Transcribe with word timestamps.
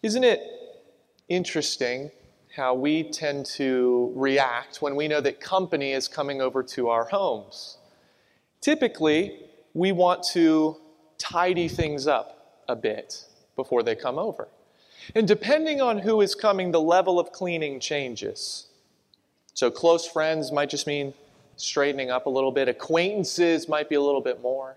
Isn't 0.00 0.22
it 0.22 0.40
interesting 1.28 2.12
how 2.54 2.74
we 2.74 3.02
tend 3.02 3.46
to 3.46 4.12
react 4.14 4.80
when 4.80 4.94
we 4.94 5.08
know 5.08 5.20
that 5.20 5.40
company 5.40 5.92
is 5.92 6.06
coming 6.06 6.40
over 6.40 6.62
to 6.62 6.88
our 6.88 7.04
homes? 7.06 7.78
Typically, 8.60 9.40
we 9.74 9.90
want 9.90 10.22
to 10.22 10.76
tidy 11.18 11.66
things 11.66 12.06
up 12.06 12.62
a 12.68 12.76
bit 12.76 13.24
before 13.56 13.82
they 13.82 13.96
come 13.96 14.20
over. 14.20 14.46
And 15.16 15.26
depending 15.26 15.80
on 15.80 15.98
who 15.98 16.20
is 16.20 16.36
coming, 16.36 16.70
the 16.70 16.80
level 16.80 17.18
of 17.18 17.32
cleaning 17.32 17.80
changes. 17.80 18.66
So, 19.54 19.68
close 19.68 20.06
friends 20.06 20.52
might 20.52 20.70
just 20.70 20.86
mean 20.86 21.12
straightening 21.56 22.08
up 22.08 22.26
a 22.26 22.30
little 22.30 22.52
bit, 22.52 22.68
acquaintances 22.68 23.68
might 23.68 23.88
be 23.88 23.96
a 23.96 24.00
little 24.00 24.20
bit 24.20 24.40
more. 24.40 24.76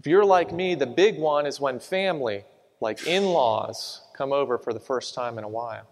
If 0.00 0.08
you're 0.08 0.24
like 0.24 0.52
me, 0.52 0.74
the 0.74 0.86
big 0.86 1.16
one 1.16 1.46
is 1.46 1.60
when 1.60 1.78
family, 1.78 2.44
like 2.80 3.06
in 3.06 3.26
laws, 3.26 4.00
come 4.22 4.32
over 4.32 4.56
for 4.56 4.72
the 4.72 4.78
first 4.78 5.14
time 5.14 5.36
in 5.36 5.42
a 5.42 5.48
while. 5.48 5.84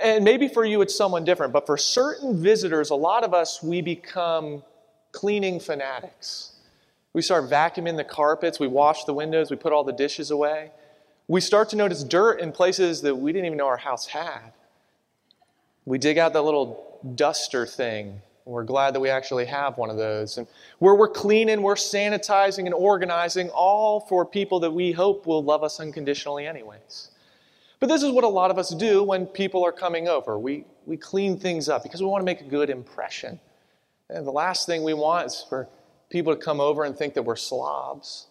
And 0.00 0.24
maybe 0.24 0.46
for 0.46 0.64
you 0.64 0.82
it's 0.82 0.94
someone 0.94 1.24
different, 1.24 1.52
but 1.52 1.66
for 1.66 1.76
certain 1.76 2.40
visitors, 2.40 2.90
a 2.90 2.94
lot 2.94 3.24
of 3.24 3.34
us, 3.34 3.60
we 3.60 3.80
become 3.80 4.62
cleaning 5.10 5.58
fanatics. 5.58 6.52
We 7.12 7.22
start 7.22 7.50
vacuuming 7.50 7.96
the 7.96 8.04
carpets, 8.04 8.60
we 8.60 8.68
wash 8.68 9.02
the 9.04 9.14
windows, 9.14 9.50
we 9.50 9.56
put 9.56 9.72
all 9.72 9.82
the 9.82 9.92
dishes 9.92 10.30
away. 10.30 10.70
We 11.26 11.40
start 11.40 11.70
to 11.70 11.76
notice 11.76 12.04
dirt 12.04 12.38
in 12.38 12.52
places 12.52 13.00
that 13.02 13.16
we 13.16 13.32
didn't 13.32 13.46
even 13.46 13.58
know 13.58 13.66
our 13.66 13.76
house 13.76 14.06
had. 14.06 14.52
We 15.86 15.98
dig 15.98 16.18
out 16.18 16.34
that 16.34 16.42
little 16.42 17.00
duster 17.16 17.66
thing 17.66 18.20
we're 18.46 18.62
glad 18.62 18.94
that 18.94 19.00
we 19.00 19.10
actually 19.10 19.46
have 19.46 19.76
one 19.76 19.90
of 19.90 19.96
those. 19.96 20.38
And 20.38 20.46
where 20.78 20.94
we're 20.94 21.08
cleaning, 21.08 21.62
we're 21.62 21.74
sanitizing 21.74 22.64
and 22.66 22.74
organizing, 22.74 23.50
all 23.50 24.00
for 24.00 24.24
people 24.24 24.60
that 24.60 24.70
we 24.70 24.92
hope 24.92 25.26
will 25.26 25.42
love 25.42 25.64
us 25.64 25.80
unconditionally, 25.80 26.46
anyways. 26.46 27.10
But 27.78 27.88
this 27.88 28.02
is 28.02 28.10
what 28.10 28.24
a 28.24 28.28
lot 28.28 28.50
of 28.50 28.58
us 28.58 28.74
do 28.74 29.02
when 29.02 29.26
people 29.26 29.64
are 29.64 29.72
coming 29.72 30.08
over. 30.08 30.38
We, 30.38 30.64
we 30.86 30.96
clean 30.96 31.38
things 31.38 31.68
up 31.68 31.82
because 31.82 32.00
we 32.00 32.06
want 32.06 32.22
to 32.22 32.24
make 32.24 32.40
a 32.40 32.44
good 32.44 32.70
impression. 32.70 33.38
And 34.08 34.26
the 34.26 34.32
last 34.32 34.66
thing 34.66 34.82
we 34.82 34.94
want 34.94 35.26
is 35.26 35.44
for 35.48 35.68
people 36.08 36.34
to 36.34 36.40
come 36.40 36.60
over 36.60 36.84
and 36.84 36.96
think 36.96 37.14
that 37.14 37.22
we're 37.22 37.36
slobs. 37.36 38.28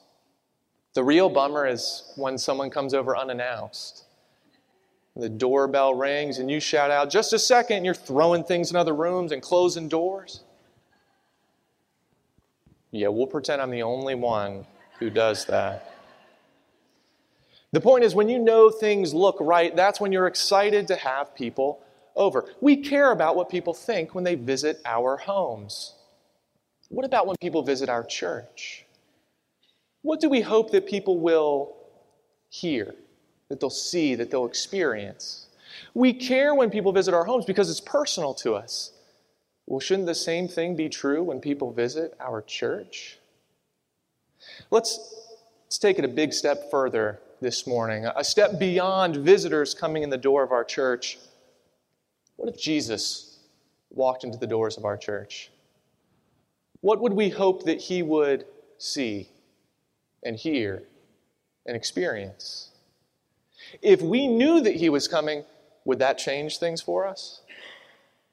The 0.94 1.04
real 1.04 1.30
bummer 1.30 1.68
is 1.68 2.14
when 2.16 2.38
someone 2.38 2.70
comes 2.70 2.94
over 2.94 3.16
unannounced. 3.16 4.06
The 5.16 5.30
doorbell 5.30 5.94
rings 5.94 6.40
and 6.40 6.50
you 6.50 6.60
shout 6.60 6.92
out, 6.92 7.10
just 7.10 7.34
a 7.34 7.40
second, 7.40 7.78
and 7.78 7.86
you're 7.86 7.94
throwing 7.94 8.44
things 8.44 8.72
in 8.72 8.78
other 8.78 8.96
rooms 8.96 9.32
and 9.32 9.42
closing 9.42 9.88
doors. 9.88 10.42
Yeah, 12.92 13.10
we'll 13.10 13.28
pretend 13.28 13.62
I'm 13.62 13.72
the 13.72 13.84
only 13.84 14.16
one 14.16 14.66
who 15.00 15.10
does 15.10 15.46
that. 15.46 15.95
The 17.76 17.82
point 17.82 18.04
is, 18.04 18.16
when 18.16 18.30
you 18.30 18.40
know 18.40 18.70
things 18.70 19.14
look 19.14 19.38
right, 19.40 19.76
that's 19.76 20.00
when 20.00 20.12
you're 20.12 20.28
excited 20.28 20.88
to 20.88 20.96
have 20.96 21.36
people 21.36 21.82
over. 22.16 22.46
We 22.62 22.78
care 22.78 23.12
about 23.12 23.36
what 23.36 23.50
people 23.50 23.74
think 23.74 24.16
when 24.16 24.24
they 24.24 24.36
visit 24.36 24.82
our 24.86 25.18
homes. 25.18 25.94
What 26.90 27.06
about 27.06 27.28
when 27.28 27.36
people 27.42 27.64
visit 27.64 27.90
our 27.90 28.04
church? 28.04 28.86
What 30.04 30.22
do 30.22 30.30
we 30.30 30.42
hope 30.42 30.72
that 30.72 30.88
people 30.88 31.20
will 31.20 31.76
hear? 32.50 32.96
that 33.50 33.60
they'll 33.60 33.70
see, 33.70 34.16
that 34.16 34.32
they'll 34.32 34.46
experience. 34.46 35.48
We 35.94 36.14
care 36.14 36.56
when 36.56 36.70
people 36.70 36.92
visit 36.92 37.14
our 37.14 37.26
homes 37.26 37.46
because 37.46 37.70
it's 37.70 37.82
personal 37.82 38.34
to 38.36 38.56
us. 38.56 38.92
Well, 39.68 39.80
shouldn't 39.80 40.08
the 40.08 40.16
same 40.16 40.48
thing 40.48 40.76
be 40.76 40.90
true 40.90 41.24
when 41.24 41.40
people 41.40 41.72
visit 41.72 42.16
our 42.20 42.42
church? 42.42 43.20
Let's, 44.72 45.14
let's 45.66 45.78
take 45.78 46.00
it 46.00 46.06
a 46.06 46.10
big 46.10 46.34
step 46.34 46.70
further 46.70 47.20
this 47.42 47.68
morning, 47.68 48.06
a 48.06 48.24
step 48.24 48.60
beyond 48.60 49.18
visitors 49.18 49.74
coming 49.74 50.04
in 50.04 50.10
the 50.10 50.18
door 50.18 50.44
of 50.44 50.52
our 50.52 50.64
church. 50.64 51.18
What 52.38 52.50
if 52.50 52.60
Jesus 52.60 53.40
walked 53.90 54.24
into 54.24 54.38
the 54.38 54.48
doors 54.48 54.78
of 54.78 54.86
our 54.86 54.98
church? 54.98 55.52
What 56.82 57.02
would 57.02 57.14
we 57.14 57.30
hope 57.30 57.64
that 57.66 57.82
he 57.82 58.04
would 58.04 58.46
see 58.78 59.30
and 60.24 60.36
hear 60.36 60.84
and 61.66 61.76
experience? 61.76 62.72
If 63.82 64.02
we 64.02 64.28
knew 64.28 64.62
that 64.62 64.76
he 64.76 64.90
was 64.90 65.08
coming, 65.08 65.44
would 65.86 66.00
that 66.00 66.18
change 66.18 66.58
things 66.58 66.82
for 66.82 67.08
us? 67.08 67.42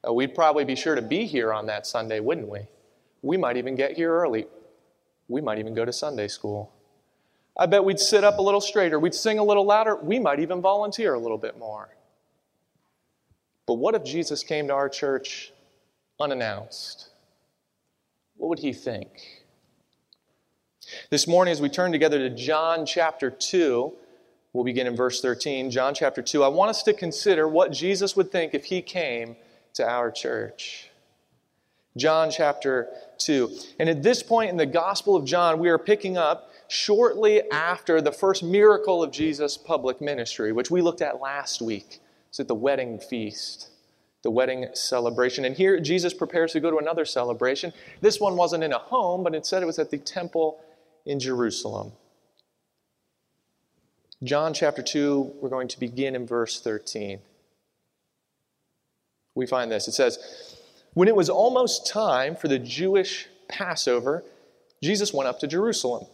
Uh, 0.07 0.13
we'd 0.13 0.35
probably 0.35 0.65
be 0.65 0.75
sure 0.75 0.95
to 0.95 1.01
be 1.01 1.25
here 1.25 1.53
on 1.53 1.65
that 1.67 1.87
Sunday, 1.87 2.19
wouldn't 2.19 2.49
we? 2.49 2.59
We 3.21 3.37
might 3.37 3.57
even 3.57 3.75
get 3.75 3.93
here 3.93 4.11
early. 4.11 4.47
We 5.27 5.41
might 5.41 5.59
even 5.59 5.73
go 5.73 5.85
to 5.85 5.93
Sunday 5.93 6.27
school. 6.27 6.73
I 7.55 7.65
bet 7.65 7.83
we'd 7.83 7.99
sit 7.99 8.23
up 8.23 8.39
a 8.39 8.41
little 8.41 8.61
straighter. 8.61 8.99
We'd 8.99 9.13
sing 9.13 9.39
a 9.39 9.43
little 9.43 9.65
louder. 9.65 9.95
We 9.95 10.19
might 10.19 10.39
even 10.39 10.61
volunteer 10.61 11.13
a 11.13 11.19
little 11.19 11.37
bit 11.37 11.57
more. 11.57 11.89
But 13.65 13.75
what 13.75 13.95
if 13.95 14.03
Jesus 14.03 14.43
came 14.43 14.67
to 14.67 14.73
our 14.73 14.89
church 14.89 15.53
unannounced? 16.19 17.09
What 18.37 18.49
would 18.49 18.59
he 18.59 18.73
think? 18.73 19.43
This 21.09 21.27
morning, 21.27 21.51
as 21.51 21.61
we 21.61 21.69
turn 21.69 21.91
together 21.91 22.17
to 22.17 22.29
John 22.29 22.85
chapter 22.85 23.29
2, 23.29 23.93
We'll 24.53 24.63
begin 24.63 24.85
in 24.85 24.95
verse 24.95 25.19
13, 25.19 25.71
John 25.71 25.95
chapter 25.95 26.21
2. 26.21 26.43
I 26.43 26.47
want 26.47 26.69
us 26.69 26.83
to 26.83 26.93
consider 26.93 27.47
what 27.47 27.71
Jesus 27.71 28.15
would 28.15 28.31
think 28.31 28.53
if 28.53 28.65
he 28.65 28.83
came 28.83 29.35
to 29.73 29.87
our 29.87 30.11
church. 30.11 30.91
John 31.95 32.31
chapter 32.31 32.89
2. 33.19 33.51
And 33.79 33.89
at 33.89 34.01
this 34.01 34.23
point 34.23 34.49
in 34.49 34.57
the 34.57 34.65
Gospel 34.65 35.15
of 35.15 35.25
John, 35.25 35.59
we 35.59 35.69
are 35.69 35.77
picking 35.77 36.17
up 36.17 36.51
shortly 36.67 37.49
after 37.51 38.01
the 38.01 38.11
first 38.11 38.43
miracle 38.43 39.03
of 39.03 39.11
Jesus' 39.11 39.57
public 39.57 40.01
ministry, 40.01 40.51
which 40.51 40.71
we 40.71 40.81
looked 40.81 41.01
at 41.01 41.21
last 41.21 41.61
week. 41.61 41.99
It's 42.29 42.39
at 42.39 42.47
the 42.47 42.55
wedding 42.55 42.97
feast, 42.97 43.69
the 44.23 44.31
wedding 44.31 44.67
celebration. 44.73 45.45
And 45.45 45.55
here 45.55 45.79
Jesus 45.79 46.13
prepares 46.13 46.53
to 46.53 46.59
go 46.59 46.71
to 46.71 46.77
another 46.77 47.05
celebration. 47.05 47.73
This 48.01 48.19
one 48.19 48.35
wasn't 48.35 48.63
in 48.63 48.73
a 48.73 48.79
home, 48.79 49.23
but 49.23 49.35
instead 49.35 49.61
it 49.61 49.67
was 49.67 49.77
at 49.77 49.91
the 49.91 49.99
temple 49.99 50.59
in 51.05 51.19
Jerusalem. 51.19 51.91
John 54.23 54.53
chapter 54.53 54.81
2, 54.81 55.33
we're 55.41 55.49
going 55.49 55.67
to 55.67 55.79
begin 55.79 56.15
in 56.15 56.25
verse 56.25 56.59
13. 56.59 57.19
We 59.35 59.45
find 59.45 59.69
this. 59.69 59.87
It 59.87 59.91
says, 59.91 60.52
When 60.93 61.07
it 61.07 61.15
was 61.15 61.29
almost 61.29 61.87
time 61.87 62.35
for 62.35 62.47
the 62.47 62.59
Jewish 62.59 63.27
Passover, 63.47 64.23
Jesus 64.81 65.13
went 65.13 65.27
up 65.27 65.39
to 65.39 65.47
Jerusalem. 65.47 66.05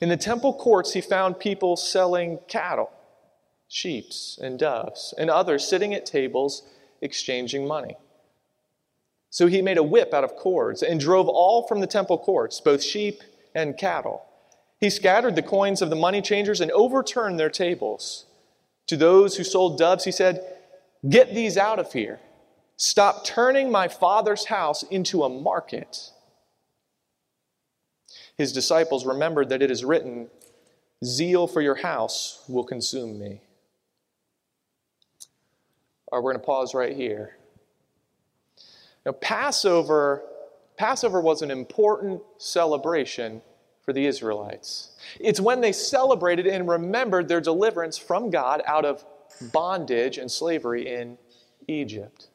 In 0.00 0.08
the 0.08 0.16
temple 0.16 0.54
courts, 0.54 0.92
he 0.92 1.00
found 1.00 1.38
people 1.38 1.76
selling 1.76 2.38
cattle, 2.48 2.90
sheep, 3.68 4.06
and 4.42 4.58
doves, 4.58 5.14
and 5.16 5.30
others 5.30 5.66
sitting 5.66 5.94
at 5.94 6.04
tables 6.04 6.62
exchanging 7.00 7.66
money. 7.66 7.96
So 9.30 9.46
he 9.46 9.62
made 9.62 9.78
a 9.78 9.82
whip 9.82 10.12
out 10.12 10.24
of 10.24 10.34
cords 10.34 10.82
and 10.82 10.98
drove 10.98 11.28
all 11.28 11.66
from 11.66 11.80
the 11.80 11.86
temple 11.86 12.18
courts, 12.18 12.60
both 12.60 12.82
sheep 12.82 13.22
and 13.54 13.76
cattle 13.76 14.22
he 14.80 14.90
scattered 14.90 15.34
the 15.34 15.42
coins 15.42 15.82
of 15.82 15.90
the 15.90 15.96
money 15.96 16.22
changers 16.22 16.60
and 16.60 16.70
overturned 16.70 17.38
their 17.38 17.50
tables. 17.50 18.26
To 18.86 18.96
those 18.96 19.36
who 19.36 19.44
sold 19.44 19.76
doves, 19.76 20.04
he 20.04 20.12
said, 20.12 20.56
Get 21.08 21.34
these 21.34 21.56
out 21.56 21.78
of 21.78 21.92
here. 21.92 22.20
Stop 22.78 23.24
turning 23.24 23.72
my 23.72 23.88
father's 23.88 24.46
house 24.46 24.84
into 24.84 25.24
a 25.24 25.28
market. 25.28 26.12
His 28.36 28.52
disciples 28.52 29.04
remembered 29.04 29.48
that 29.48 29.62
it 29.62 29.70
is 29.70 29.84
written, 29.84 30.28
Zeal 31.04 31.48
for 31.48 31.60
your 31.60 31.74
house 31.74 32.44
will 32.48 32.62
consume 32.62 33.18
me. 33.18 33.40
All 36.10 36.18
right, 36.18 36.24
we're 36.24 36.32
going 36.32 36.40
to 36.40 36.46
pause 36.46 36.72
right 36.72 36.94
here. 36.94 37.36
Now, 39.04 39.12
Passover, 39.12 40.22
Passover 40.76 41.20
was 41.20 41.42
an 41.42 41.50
important 41.50 42.22
celebration 42.38 43.42
for 43.82 43.92
the 43.92 44.06
Israelites. 44.06 44.92
It's 45.18 45.40
when 45.40 45.60
they 45.60 45.72
celebrated 45.72 46.46
and 46.46 46.68
remembered 46.68 47.26
their 47.26 47.40
deliverance 47.40 47.98
from 47.98 48.30
God 48.30 48.62
out 48.66 48.84
of 48.84 49.04
bondage 49.52 50.18
and 50.18 50.30
slavery 50.30 50.94
in 50.94 51.18
Egypt. 51.66 52.28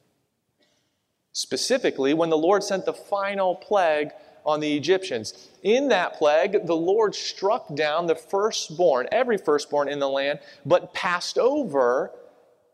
Specifically, 1.33 2.13
when 2.13 2.29
the 2.29 2.37
Lord 2.37 2.63
sent 2.63 2.85
the 2.85 2.93
final 2.93 3.55
plague 3.55 4.11
on 4.45 4.59
the 4.59 4.75
Egyptians. 4.75 5.49
In 5.61 5.89
that 5.89 6.13
plague, 6.13 6.65
the 6.65 6.75
Lord 6.75 7.15
struck 7.15 7.73
down 7.75 8.07
the 8.07 8.15
firstborn, 8.15 9.07
every 9.11 9.37
firstborn 9.37 9.87
in 9.87 9.99
the 9.99 10.09
land, 10.09 10.39
but 10.65 10.93
passed 10.93 11.37
over 11.37 12.11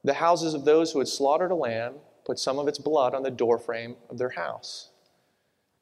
the 0.04 0.14
houses 0.14 0.54
of 0.54 0.66
those 0.66 0.92
who 0.92 1.00
had 1.00 1.08
slaughtered 1.08 1.52
a 1.52 1.56
lamb, 1.56 1.96
put 2.26 2.40
some 2.40 2.60
of 2.60 2.68
its 2.68 2.80
blood 2.80 3.14
on 3.14 3.24
the 3.24 3.32
doorframe 3.32 3.96
of 4.10 4.18
their 4.18 4.30
house. 4.30 4.90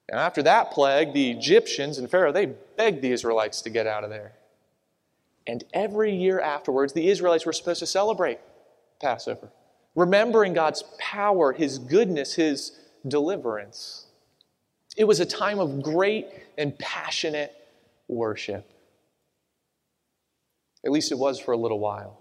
And 0.09 0.19
after 0.19 0.41
that 0.43 0.71
plague, 0.71 1.13
the 1.13 1.31
Egyptians 1.31 1.97
and 1.97 2.09
Pharaoh, 2.09 2.31
they 2.31 2.45
begged 2.45 3.01
the 3.01 3.11
Israelites 3.11 3.61
to 3.61 3.69
get 3.69 3.87
out 3.87 4.03
of 4.03 4.09
there. 4.09 4.33
And 5.45 5.63
every 5.73 6.13
year 6.13 6.39
afterwards, 6.39 6.93
the 6.93 7.09
Israelites 7.09 7.45
were 7.45 7.53
supposed 7.53 7.79
to 7.79 7.85
celebrate 7.85 8.39
Passover, 9.01 9.49
remembering 9.97 10.53
God's 10.53 10.83
power, 10.99 11.51
His 11.51 11.79
goodness, 11.79 12.35
His 12.35 12.71
deliverance. 13.05 14.05
It 14.95 15.05
was 15.05 15.19
a 15.19 15.25
time 15.25 15.59
of 15.59 15.81
great 15.81 16.27
and 16.57 16.77
passionate 16.79 17.53
worship. 18.07 18.71
At 20.85 20.91
least 20.91 21.11
it 21.11 21.17
was 21.17 21.39
for 21.39 21.51
a 21.51 21.57
little 21.57 21.79
while. 21.79 22.19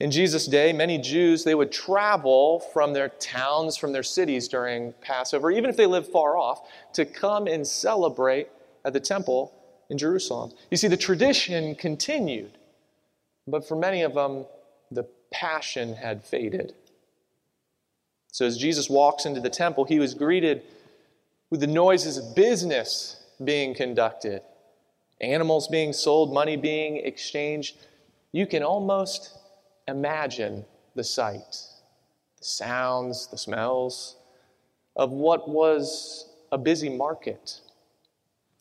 In 0.00 0.10
Jesus' 0.10 0.46
day, 0.46 0.72
many 0.72 0.98
Jews, 0.98 1.44
they 1.44 1.54
would 1.54 1.72
travel 1.72 2.60
from 2.72 2.92
their 2.92 3.08
towns, 3.08 3.76
from 3.76 3.92
their 3.92 4.02
cities 4.02 4.48
during 4.48 4.92
Passover, 5.00 5.50
even 5.50 5.68
if 5.68 5.76
they 5.76 5.86
lived 5.86 6.08
far 6.08 6.36
off, 6.36 6.68
to 6.94 7.04
come 7.04 7.46
and 7.46 7.66
celebrate 7.66 8.48
at 8.84 8.92
the 8.92 9.00
temple 9.00 9.52
in 9.90 9.98
Jerusalem. 9.98 10.52
You 10.70 10.76
see, 10.76 10.88
the 10.88 10.96
tradition 10.96 11.74
continued, 11.74 12.52
but 13.46 13.66
for 13.66 13.76
many 13.76 14.02
of 14.02 14.14
them, 14.14 14.46
the 14.90 15.06
passion 15.34 15.96
had 15.96 16.24
faded. 16.24 16.72
So 18.30 18.46
as 18.46 18.56
Jesus 18.56 18.88
walks 18.88 19.26
into 19.26 19.40
the 19.40 19.50
temple, 19.50 19.84
he 19.84 19.98
was 19.98 20.14
greeted 20.14 20.62
with 21.50 21.60
the 21.60 21.66
noises 21.66 22.16
of 22.16 22.36
business 22.36 23.20
being 23.42 23.74
conducted, 23.74 24.42
animals 25.20 25.66
being 25.68 25.92
sold, 25.92 26.32
money 26.32 26.56
being 26.56 26.96
exchanged. 26.96 27.76
You 28.32 28.46
can 28.46 28.62
almost 28.62 29.36
imagine 29.88 30.64
the 30.94 31.04
sight, 31.04 31.58
the 32.38 32.44
sounds, 32.44 33.26
the 33.26 33.38
smells 33.38 34.16
of 34.94 35.10
what 35.10 35.48
was 35.48 36.28
a 36.52 36.58
busy 36.58 36.88
market. 36.88 37.60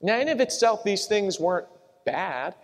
Now, 0.02 0.20
in 0.20 0.28
of 0.28 0.40
itself, 0.40 0.84
these 0.84 1.06
things 1.06 1.40
weren't 1.40 1.68
bad. 2.06 2.56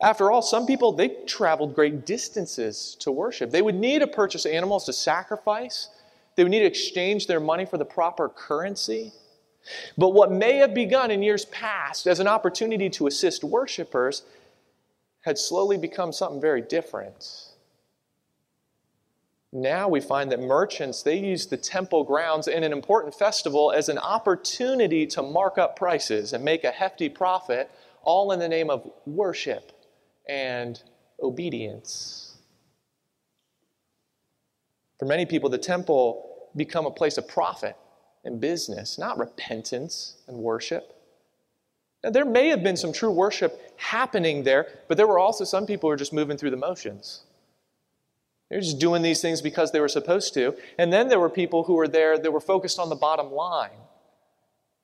After 0.00 0.30
all, 0.30 0.42
some 0.42 0.66
people, 0.66 0.92
they 0.92 1.08
traveled 1.26 1.74
great 1.74 2.06
distances 2.06 2.96
to 3.00 3.10
worship. 3.10 3.50
They 3.50 3.62
would 3.62 3.74
need 3.74 3.98
to 4.00 4.06
purchase 4.06 4.46
animals 4.46 4.84
to 4.84 4.92
sacrifice. 4.92 5.88
They 6.36 6.44
would 6.44 6.52
need 6.52 6.60
to 6.60 6.66
exchange 6.66 7.26
their 7.26 7.40
money 7.40 7.64
for 7.64 7.78
the 7.78 7.84
proper 7.84 8.28
currency. 8.28 9.12
But 9.96 10.10
what 10.10 10.30
may 10.30 10.56
have 10.58 10.72
begun 10.72 11.10
in 11.10 11.22
years 11.22 11.46
past 11.46 12.06
as 12.06 12.20
an 12.20 12.28
opportunity 12.28 12.88
to 12.90 13.08
assist 13.08 13.42
worshipers 13.42 14.22
had 15.22 15.36
slowly 15.36 15.76
become 15.76 16.12
something 16.12 16.40
very 16.40 16.62
different. 16.62 17.48
Now 19.52 19.88
we 19.88 20.00
find 20.00 20.30
that 20.30 20.40
merchants, 20.40 21.02
they 21.02 21.18
use 21.18 21.46
the 21.46 21.56
temple 21.56 22.04
grounds 22.04 22.46
in 22.46 22.62
an 22.62 22.72
important 22.72 23.14
festival 23.14 23.72
as 23.72 23.88
an 23.88 23.98
opportunity 23.98 25.06
to 25.08 25.22
mark 25.22 25.58
up 25.58 25.74
prices 25.74 26.32
and 26.34 26.44
make 26.44 26.62
a 26.62 26.70
hefty 26.70 27.08
profit, 27.08 27.68
all 28.02 28.30
in 28.30 28.38
the 28.38 28.48
name 28.48 28.70
of 28.70 28.88
worship 29.06 29.72
and 30.28 30.82
obedience. 31.22 32.36
For 34.98 35.06
many 35.06 35.26
people, 35.26 35.48
the 35.48 35.58
temple 35.58 36.48
become 36.56 36.86
a 36.86 36.90
place 36.90 37.18
of 37.18 37.28
profit 37.28 37.76
and 38.24 38.40
business, 38.40 38.98
not 38.98 39.18
repentance 39.18 40.16
and 40.26 40.36
worship. 40.38 40.94
Now, 42.02 42.10
there 42.10 42.24
may 42.24 42.48
have 42.48 42.62
been 42.62 42.76
some 42.76 42.92
true 42.92 43.10
worship 43.10 43.72
happening 43.76 44.42
there, 44.42 44.66
but 44.86 44.96
there 44.96 45.06
were 45.06 45.18
also 45.18 45.44
some 45.44 45.66
people 45.66 45.88
who 45.88 45.92
were 45.92 45.96
just 45.96 46.12
moving 46.12 46.36
through 46.36 46.50
the 46.50 46.56
motions. 46.56 47.22
They're 48.48 48.60
just 48.60 48.78
doing 48.78 49.02
these 49.02 49.20
things 49.20 49.42
because 49.42 49.72
they 49.72 49.80
were 49.80 49.88
supposed 49.88 50.32
to. 50.34 50.56
And 50.78 50.92
then 50.92 51.08
there 51.08 51.20
were 51.20 51.28
people 51.28 51.64
who 51.64 51.74
were 51.74 51.88
there 51.88 52.18
that 52.18 52.32
were 52.32 52.40
focused 52.40 52.78
on 52.78 52.88
the 52.88 52.96
bottom 52.96 53.30
line. 53.30 53.70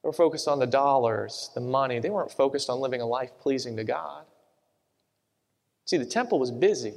They 0.03 0.09
were 0.09 0.13
focused 0.13 0.49
on 0.49 0.59
the 0.59 0.67
dollars, 0.67 1.51
the 1.55 1.61
money. 1.61 1.99
They 1.99 2.11
weren't 2.11 2.33
focused 2.33 2.69
on 2.69 2.81
living 2.81 3.01
a 3.01 3.07
life 3.07 3.31
pleasing 3.41 3.77
to 3.77 3.85
God. 3.85 4.25
See, 5.87 5.97
the 5.97 6.07
temple 6.07 6.39
was 6.39 6.51
busy, 6.51 6.95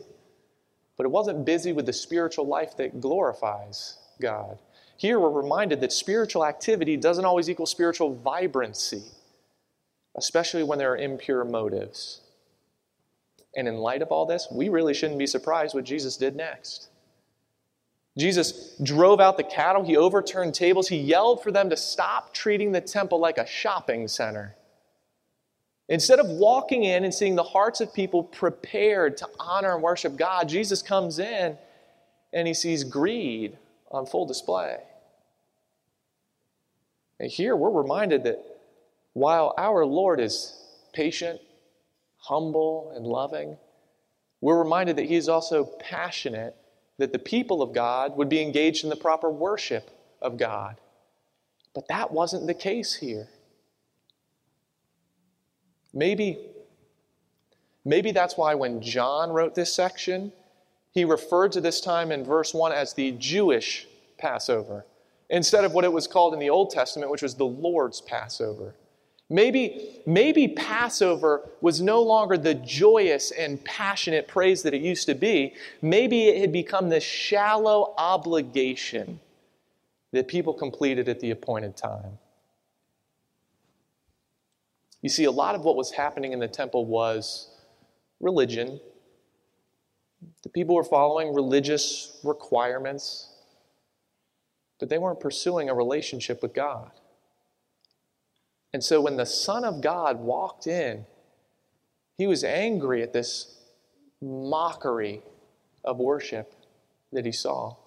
but 0.96 1.06
it 1.06 1.10
wasn't 1.10 1.46
busy 1.46 1.74
with 1.74 1.86
the 1.86 1.94
spiritual 1.94 2.48
life 2.48 2.78
that 2.78 3.02
glorifies 3.02 3.98
God. 4.22 4.58
Here 4.98 5.20
we're 5.20 5.30
reminded 5.30 5.82
that 5.82 5.94
spiritual 5.94 6.46
activity 6.46 6.98
doesn't 6.98 7.26
always 7.26 7.50
equal 7.50 7.66
spiritual 7.66 8.16
vibrancy, 8.16 9.04
especially 10.16 10.64
when 10.64 10.80
there 10.80 10.92
are 10.94 10.98
impure 10.98 11.44
motives. 11.44 12.22
And 13.56 13.68
in 13.68 13.78
light 13.78 14.02
of 14.02 14.10
all 14.10 14.26
this, 14.26 14.48
we 14.52 14.70
really 14.70 14.94
shouldn't 14.94 15.20
be 15.20 15.28
surprised 15.28 15.76
what 15.76 15.84
Jesus 15.84 16.18
did 16.18 16.36
next. 16.36 16.90
Jesus 18.18 18.76
drove 18.82 19.20
out 19.20 19.38
the 19.38 19.44
cattle, 19.44 19.84
he 19.84 19.96
overturned 19.96 20.56
tables, 20.56 20.88
he 20.88 20.98
yelled 20.98 21.44
for 21.44 21.52
them 21.52 21.70
to 21.70 21.78
stop 21.78 22.34
treating 22.34 22.72
the 22.72 22.82
temple 22.82 23.20
like 23.20 23.38
a 23.38 23.46
shopping 23.46 24.08
center. 24.08 24.56
Instead 25.90 26.20
of 26.20 26.28
walking 26.28 26.84
in 26.84 27.04
and 27.04 27.14
seeing 27.14 27.36
the 27.36 27.44
hearts 27.44 27.80
of 27.80 27.94
people 27.94 28.24
prepared 28.24 29.18
to 29.18 29.28
honor 29.40 29.74
and 29.74 29.82
worship 29.82 30.18
God, 30.18 30.50
Jesus 30.50 30.82
comes 30.82 31.18
in 31.20 31.58
and 32.34 32.48
he 32.48 32.54
sees 32.54 32.84
greed 32.84 33.58
on 33.90 34.06
full 34.06 34.26
display. 34.26 34.78
And 37.20 37.32
here 37.32 37.56
we're 37.56 37.72
reminded 37.72 38.26
that 38.26 38.44
while 39.14 39.54
our 39.58 39.86
Lord 39.86 40.20
is 40.20 40.62
patient 40.94 41.40
humble 42.18 42.92
and 42.96 43.06
loving, 43.06 43.58
we're 44.42 44.60
reminded 44.60 44.98
that 44.98 45.06
he 45.06 45.16
is 45.16 45.30
also 45.30 45.64
passionate 45.80 46.56
that 46.98 47.14
the 47.14 47.20
people 47.20 47.62
of 47.62 47.74
God 47.74 48.18
would 48.18 48.28
be 48.28 48.42
engaged 48.42 48.84
in 48.84 48.90
the 48.90 48.96
proper 48.96 49.30
worship 49.30 49.90
of 50.22 50.38
God. 50.38 50.80
But 51.74 51.88
that 51.88 52.12
wasn't 52.12 52.48
the 52.48 52.54
case 52.54 52.96
here. 52.96 53.30
Maybe, 55.98 56.38
maybe 57.84 58.12
that's 58.12 58.38
why 58.38 58.54
when 58.54 58.82
John 58.82 59.32
wrote 59.32 59.56
this 59.56 59.74
section, 59.74 60.32
he 60.92 61.04
referred 61.06 61.52
to 61.54 61.62
this 61.62 61.82
time 61.82 62.12
in 62.12 62.24
verse 62.24 62.54
1 62.54 62.72
as 62.72 62.94
the 62.94 63.14
Jewish 63.14 63.88
Passover, 64.20 64.86
instead 65.32 65.66
of 65.66 65.74
what 65.74 65.86
it 65.86 65.92
was 65.92 66.06
called 66.06 66.36
in 66.36 66.40
the 66.40 66.52
Old 66.52 66.70
Testament, 66.70 67.10
which 67.10 67.24
was 67.24 67.34
the 67.34 67.48
Lord's 67.48 68.00
Passover. 68.00 68.76
Maybe, 69.28 70.00
maybe 70.06 70.48
Passover 70.48 71.50
was 71.62 71.82
no 71.82 72.04
longer 72.04 72.38
the 72.38 72.54
joyous 72.54 73.32
and 73.32 73.62
passionate 73.66 74.28
praise 74.28 74.62
that 74.64 74.76
it 74.76 74.84
used 74.84 75.08
to 75.08 75.16
be. 75.16 75.56
Maybe 75.82 76.28
it 76.28 76.40
had 76.40 76.52
become 76.52 76.90
this 76.90 77.04
shallow 77.04 77.96
obligation 77.98 79.20
that 80.12 80.28
people 80.28 80.54
completed 80.54 81.10
at 81.10 81.20
the 81.22 81.32
appointed 81.32 81.76
time. 81.76 82.20
You 85.08 85.10
see, 85.10 85.24
a 85.24 85.32
lot 85.32 85.56
of 85.56 85.64
what 85.64 85.78
was 85.78 85.92
happening 85.92 86.34
in 86.34 86.40
the 86.40 86.50
temple 86.50 86.86
was 86.86 87.48
religion. 88.20 88.82
The 90.44 90.50
people 90.50 90.76
were 90.76 90.84
following 90.84 91.34
religious 91.34 92.20
requirements, 92.26 93.34
but 94.82 94.90
they 94.90 94.98
weren't 94.98 95.22
pursuing 95.22 95.70
a 95.70 95.74
relationship 95.74 96.42
with 96.42 96.54
God. 96.54 96.92
And 98.74 98.84
so 98.84 99.00
when 99.00 99.16
the 99.16 99.26
Son 99.26 99.64
of 99.64 99.80
God 99.80 100.20
walked 100.20 100.68
in, 100.68 101.06
he 102.18 102.28
was 102.28 102.44
angry 102.44 103.02
at 103.02 103.14
this 103.14 103.62
mockery 104.22 105.22
of 105.86 106.00
worship 106.00 106.54
that 107.14 107.26
he 107.26 107.32
saw. 107.32 107.78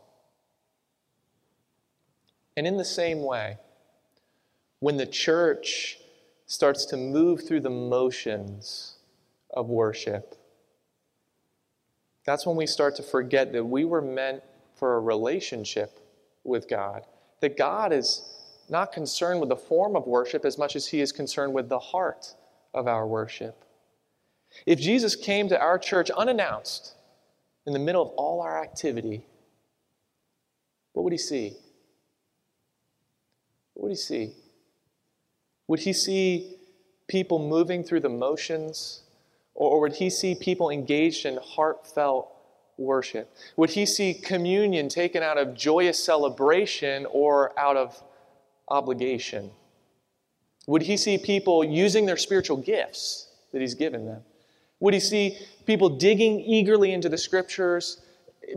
And 2.56 2.66
in 2.66 2.78
the 2.78 2.84
same 2.86 3.22
way, 3.22 3.58
when 4.78 4.96
the 4.96 5.04
church 5.04 5.98
starts 6.50 6.84
to 6.84 6.96
move 6.96 7.46
through 7.46 7.60
the 7.60 7.70
motions 7.70 8.96
of 9.54 9.68
worship, 9.68 10.34
that's 12.26 12.44
when 12.44 12.56
we 12.56 12.66
start 12.66 12.96
to 12.96 13.04
forget 13.04 13.52
that 13.52 13.64
we 13.64 13.84
were 13.84 14.02
meant 14.02 14.42
for 14.74 14.96
a 14.96 15.00
relationship 15.00 16.00
with 16.42 16.68
God. 16.68 17.06
That 17.40 17.56
God 17.56 17.92
is 17.92 18.34
not 18.68 18.90
concerned 18.90 19.38
with 19.38 19.48
the 19.48 19.56
form 19.56 19.94
of 19.94 20.08
worship 20.08 20.44
as 20.44 20.58
much 20.58 20.74
as 20.74 20.88
he 20.88 21.00
is 21.00 21.12
concerned 21.12 21.54
with 21.54 21.68
the 21.68 21.78
heart 21.78 22.34
of 22.74 22.88
our 22.88 23.06
worship. 23.06 23.64
If 24.66 24.80
Jesus 24.80 25.14
came 25.14 25.48
to 25.50 25.60
our 25.60 25.78
church 25.78 26.10
unannounced 26.10 26.94
in 27.64 27.72
the 27.72 27.78
middle 27.78 28.02
of 28.02 28.08
all 28.16 28.42
our 28.42 28.60
activity, 28.60 29.24
what 30.94 31.04
would 31.04 31.12
he 31.12 31.18
see? 31.18 31.52
What 33.74 33.84
would 33.84 33.92
he 33.92 33.96
see? 33.96 34.32
Would 35.70 35.78
he 35.78 35.92
see 35.92 36.56
people 37.06 37.38
moving 37.38 37.84
through 37.84 38.00
the 38.00 38.08
motions? 38.08 39.02
Or 39.54 39.80
would 39.82 39.92
he 39.92 40.10
see 40.10 40.34
people 40.34 40.68
engaged 40.68 41.26
in 41.26 41.36
heartfelt 41.36 42.28
worship? 42.76 43.32
Would 43.56 43.70
he 43.70 43.86
see 43.86 44.14
communion 44.14 44.88
taken 44.88 45.22
out 45.22 45.38
of 45.38 45.54
joyous 45.54 46.02
celebration 46.02 47.06
or 47.12 47.56
out 47.56 47.76
of 47.76 48.02
obligation? 48.66 49.52
Would 50.66 50.82
he 50.82 50.96
see 50.96 51.16
people 51.18 51.62
using 51.62 52.04
their 52.04 52.16
spiritual 52.16 52.56
gifts 52.56 53.28
that 53.52 53.60
he's 53.60 53.74
given 53.74 54.06
them? 54.06 54.22
Would 54.80 54.94
he 54.94 54.98
see 54.98 55.38
people 55.66 55.88
digging 55.88 56.40
eagerly 56.40 56.92
into 56.92 57.08
the 57.08 57.18
scriptures, 57.18 58.00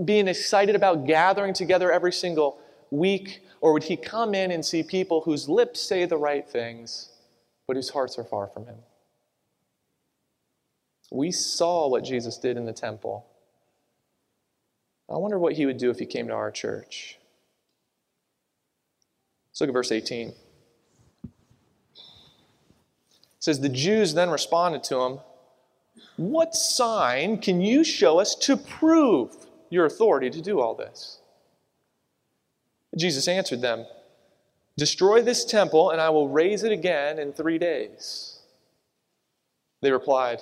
being 0.03 0.27
excited 0.27 0.75
about 0.75 1.05
gathering 1.05 1.53
together 1.53 1.91
every 1.91 2.11
single 2.11 2.57
week? 2.93 3.41
Or 3.59 3.73
would 3.73 3.83
he 3.83 3.97
come 3.97 4.33
in 4.33 4.51
and 4.51 4.63
see 4.65 4.83
people 4.83 5.21
whose 5.21 5.49
lips 5.49 5.81
say 5.81 6.05
the 6.05 6.17
right 6.17 6.47
things, 6.47 7.09
but 7.67 7.75
whose 7.75 7.89
hearts 7.89 8.17
are 8.17 8.23
far 8.23 8.47
from 8.47 8.65
him? 8.65 8.77
We 11.11 11.31
saw 11.31 11.87
what 11.87 12.03
Jesus 12.03 12.37
did 12.37 12.57
in 12.57 12.65
the 12.65 12.73
temple. 12.73 13.25
I 15.09 15.17
wonder 15.17 15.37
what 15.37 15.53
he 15.53 15.65
would 15.65 15.77
do 15.77 15.89
if 15.89 15.99
he 15.99 16.05
came 16.05 16.27
to 16.27 16.33
our 16.33 16.51
church. 16.51 17.19
Let's 19.49 19.61
look 19.61 19.69
at 19.69 19.73
verse 19.73 19.91
18. 19.91 20.29
It 20.29 20.35
says, 23.39 23.59
The 23.59 23.69
Jews 23.69 24.15
then 24.15 24.29
responded 24.29 24.83
to 24.85 25.01
him, 25.01 25.19
What 26.17 26.55
sign 26.55 27.37
can 27.37 27.61
you 27.61 27.83
show 27.83 28.19
us 28.19 28.33
to 28.35 28.57
prove 28.57 29.35
your 29.69 29.85
authority 29.85 30.31
to 30.31 30.41
do 30.41 30.59
all 30.59 30.73
this? 30.73 31.19
Jesus 32.95 33.27
answered 33.27 33.61
them, 33.61 33.85
Destroy 34.77 35.21
this 35.21 35.45
temple, 35.45 35.91
and 35.91 36.01
I 36.01 36.09
will 36.09 36.29
raise 36.29 36.63
it 36.63 36.71
again 36.71 37.19
in 37.19 37.31
three 37.31 37.57
days. 37.57 38.39
They 39.81 39.91
replied, 39.91 40.41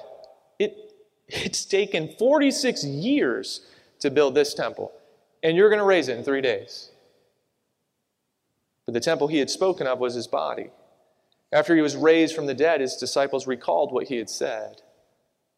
it, 0.60 0.94
It's 1.28 1.66
taken 1.66 2.16
46 2.18 2.84
years 2.86 3.62
to 4.00 4.10
build 4.10 4.36
this 4.36 4.54
temple, 4.54 4.92
and 5.44 5.58
you're 5.58 5.70
going 5.70 5.80
to 5.80 5.86
raise 5.86 6.08
it 6.08 6.18
in 6.18 6.24
three 6.24 6.42
days. 6.42 6.92
But 8.86 8.94
the 8.94 9.00
temple 9.00 9.28
he 9.28 9.40
had 9.40 9.50
spoken 9.50 9.88
of 9.88 10.00
was 10.00 10.16
his 10.16 10.28
body. 10.28 10.70
After 11.52 11.76
he 11.76 11.82
was 11.82 11.96
raised 11.96 12.34
from 12.34 12.46
the 12.46 12.54
dead, 12.54 12.80
his 12.80 12.96
disciples 12.96 13.48
recalled 13.48 13.92
what 13.92 14.08
he 14.08 14.18
had 14.18 14.30
said. 14.30 14.82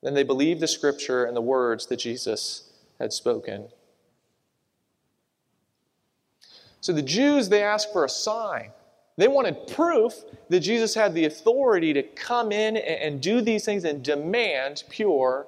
Then 0.01 0.15
they 0.15 0.23
believed 0.23 0.59
the 0.59 0.67
scripture 0.67 1.23
and 1.23 1.35
the 1.35 1.41
words 1.41 1.85
that 1.87 1.97
Jesus 1.97 2.71
had 2.99 3.13
spoken. 3.13 3.69
So 6.83 6.91
the 6.91 7.01
Jews, 7.01 7.47
they 7.47 7.63
asked 7.63 7.93
for 7.93 8.03
a 8.03 8.09
sign. 8.09 8.71
They 9.15 9.29
wanted 9.29 9.67
proof 9.69 10.15
that 10.49 10.59
Jesus 10.59 10.93
had 10.93 11.13
the 11.13 11.23
authority 11.23 11.93
to 11.93 12.03
come 12.03 12.51
in 12.51 12.75
and 12.75 13.21
do 13.21 13.39
these 13.39 13.63
things 13.63 13.85
and 13.85 14.03
demand 14.03 14.83
pure 14.89 15.47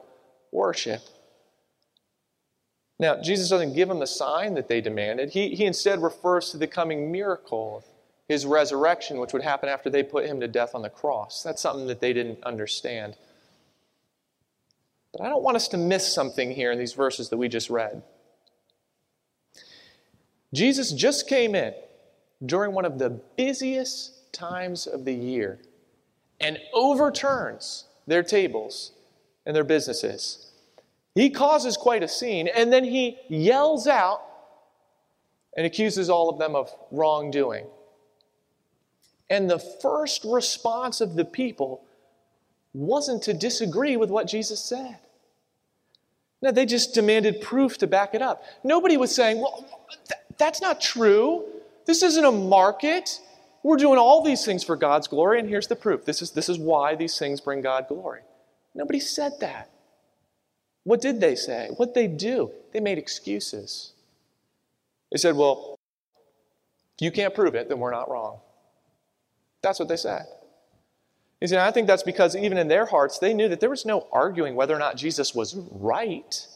worship. 0.54 1.02
Now, 3.00 3.22
Jesus 3.22 3.50
doesn't 3.50 3.74
give 3.74 3.90
them 3.90 4.00
the 4.00 4.08
sign 4.08 4.54
that 4.54 4.70
they 4.70 4.80
demanded. 4.80 5.32
He, 5.32 5.50
he 5.50 5.66
instead 5.66 6.02
refers 6.02 6.52
to 6.52 6.58
the 6.58 6.68
coming 6.68 7.12
miracle, 7.12 7.80
of 7.80 7.84
his 8.30 8.46
resurrection, 8.46 9.20
which 9.20 9.34
would 9.34 9.44
happen 9.44 9.68
after 9.68 9.90
they 9.90 10.04
put 10.04 10.26
him 10.26 10.40
to 10.40 10.48
death 10.48 10.74
on 10.74 10.84
the 10.84 10.90
cross. 10.90 11.44
That's 11.44 11.62
something 11.62 11.88
that 11.88 12.00
they 12.00 12.14
didn't 12.14 12.42
understand. 12.46 13.18
But 15.12 15.24
I 15.24 15.28
don't 15.28 15.44
want 15.44 15.58
us 15.58 15.68
to 15.70 15.78
miss 15.78 16.14
something 16.14 16.52
here 16.52 16.72
in 16.72 16.80
these 16.80 16.94
verses 16.94 17.28
that 17.28 17.38
we 17.38 17.50
just 17.50 17.70
read. 17.70 18.04
Jesus 20.56 20.94
just 20.94 21.28
came 21.28 21.54
in 21.54 21.74
during 22.46 22.72
one 22.72 22.86
of 22.86 22.98
the 22.98 23.10
busiest 23.10 24.32
times 24.34 24.88
of 24.88 25.06
the 25.06 25.14
year 25.14 25.60
and 26.40 26.58
overturns 26.74 27.86
their 28.08 28.24
tables 28.24 28.92
and 29.46 29.56
their 29.56 29.64
businesses. 29.64 30.52
He 31.14 31.30
causes 31.30 31.78
quite 31.78 32.04
a 32.04 32.08
scene 32.08 32.48
and 32.48 32.72
then 32.72 32.84
he 32.84 33.18
yells 33.28 33.86
out 33.86 34.22
and 35.56 35.66
accuses 35.66 36.10
all 36.10 36.30
of 36.30 36.40
them 36.40 36.56
of 36.56 36.74
wrongdoing. 36.92 37.66
And 39.30 39.50
the 39.50 39.60
first 39.60 40.24
response 40.26 41.02
of 41.02 41.16
the 41.16 41.26
people 41.26 41.84
wasn't 42.74 43.24
to 43.24 43.34
disagree 43.34 43.98
with 43.98 44.10
what 44.10 44.28
Jesus 44.28 44.64
said. 44.64 44.98
No, 46.42 46.52
they 46.52 46.66
just 46.66 46.94
demanded 46.94 47.42
proof 47.42 47.78
to 47.80 47.88
back 47.88 48.14
it 48.14 48.22
up. 48.22 48.44
Nobody 48.64 48.98
was 48.98 49.16
saying, 49.16 49.40
well, 49.40 49.66
that's 50.38 50.62
not 50.62 50.82
true. 50.82 51.46
This 51.86 52.04
isn't 52.04 52.24
a 52.24 52.32
market. 52.32 53.20
We're 53.64 53.78
doing 53.78 53.98
all 53.98 54.24
these 54.24 54.46
things 54.46 54.64
for 54.64 54.76
God's 54.76 55.08
glory, 55.08 55.40
and 55.40 55.50
here's 55.50 55.68
the 55.68 55.76
proof. 55.76 56.06
This 56.06 56.22
is, 56.22 56.32
this 56.32 56.50
is 56.50 56.60
why 56.60 56.96
these 56.96 57.18
things 57.18 57.42
bring 57.42 57.62
God 57.62 57.88
glory. 57.88 58.22
Nobody 58.74 59.00
said 59.00 59.40
that. 59.40 59.70
What 60.84 61.02
did 61.02 61.20
they 61.20 61.36
say? 61.36 61.70
What 61.78 61.94
they 61.96 62.08
do? 62.08 62.52
They 62.74 62.80
made 62.80 62.98
excuses. 62.98 63.94
They 65.12 65.18
said, 65.18 65.36
well, 65.36 65.80
if 66.98 67.04
you 67.04 67.12
can't 67.12 67.34
prove 67.34 67.56
it, 67.56 67.70
then 67.70 67.80
we're 67.80 67.92
not 67.92 68.10
wrong. 68.10 68.40
That's 69.62 69.80
what 69.80 69.88
they 69.88 69.98
said. 69.98 70.26
You 71.42 71.48
see, 71.48 71.58
I 71.58 71.72
think 71.72 71.88
that's 71.88 72.04
because 72.04 72.36
even 72.36 72.58
in 72.58 72.68
their 72.68 72.86
hearts, 72.86 73.20
they 73.20 73.34
knew 73.34 73.50
that 73.50 73.60
there 73.60 73.70
was 73.70 73.86
no 73.86 74.08
arguing 74.12 74.56
whether 74.56 74.76
or 74.76 74.80
not 74.80 74.96
Jesus 74.96 75.34
was 75.34 75.56
right. 75.72 76.48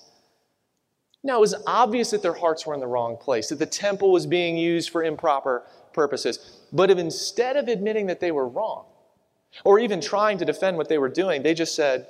Now, 1.24 1.38
it 1.38 1.42
was 1.42 1.56
obvious 1.68 2.12
that 2.12 2.22
their 2.22 2.34
hearts 2.34 2.66
were 2.66 2.74
in 2.74 2.80
the 2.80 2.88
wrong 2.88 3.18
place, 3.18 3.50
that 3.50 3.60
the 3.60 3.66
temple 3.66 4.12
was 4.12 4.26
being 4.26 4.58
used 4.58 4.90
for 4.90 5.04
improper 5.04 5.64
purposes. 5.94 6.60
But 6.72 6.90
if 6.90 6.98
instead 6.98 7.58
of 7.58 7.68
admitting 7.68 8.08
that 8.08 8.20
they 8.20 8.32
were 8.32 8.48
wrong, 8.48 8.86
or 9.66 9.80
even 9.80 10.00
trying 10.00 10.38
to 10.38 10.46
defend 10.46 10.78
what 10.78 10.88
they 10.88 10.98
were 10.98 11.10
doing, 11.10 11.44
they 11.44 11.54
just 11.54 11.76
said, 11.76 12.08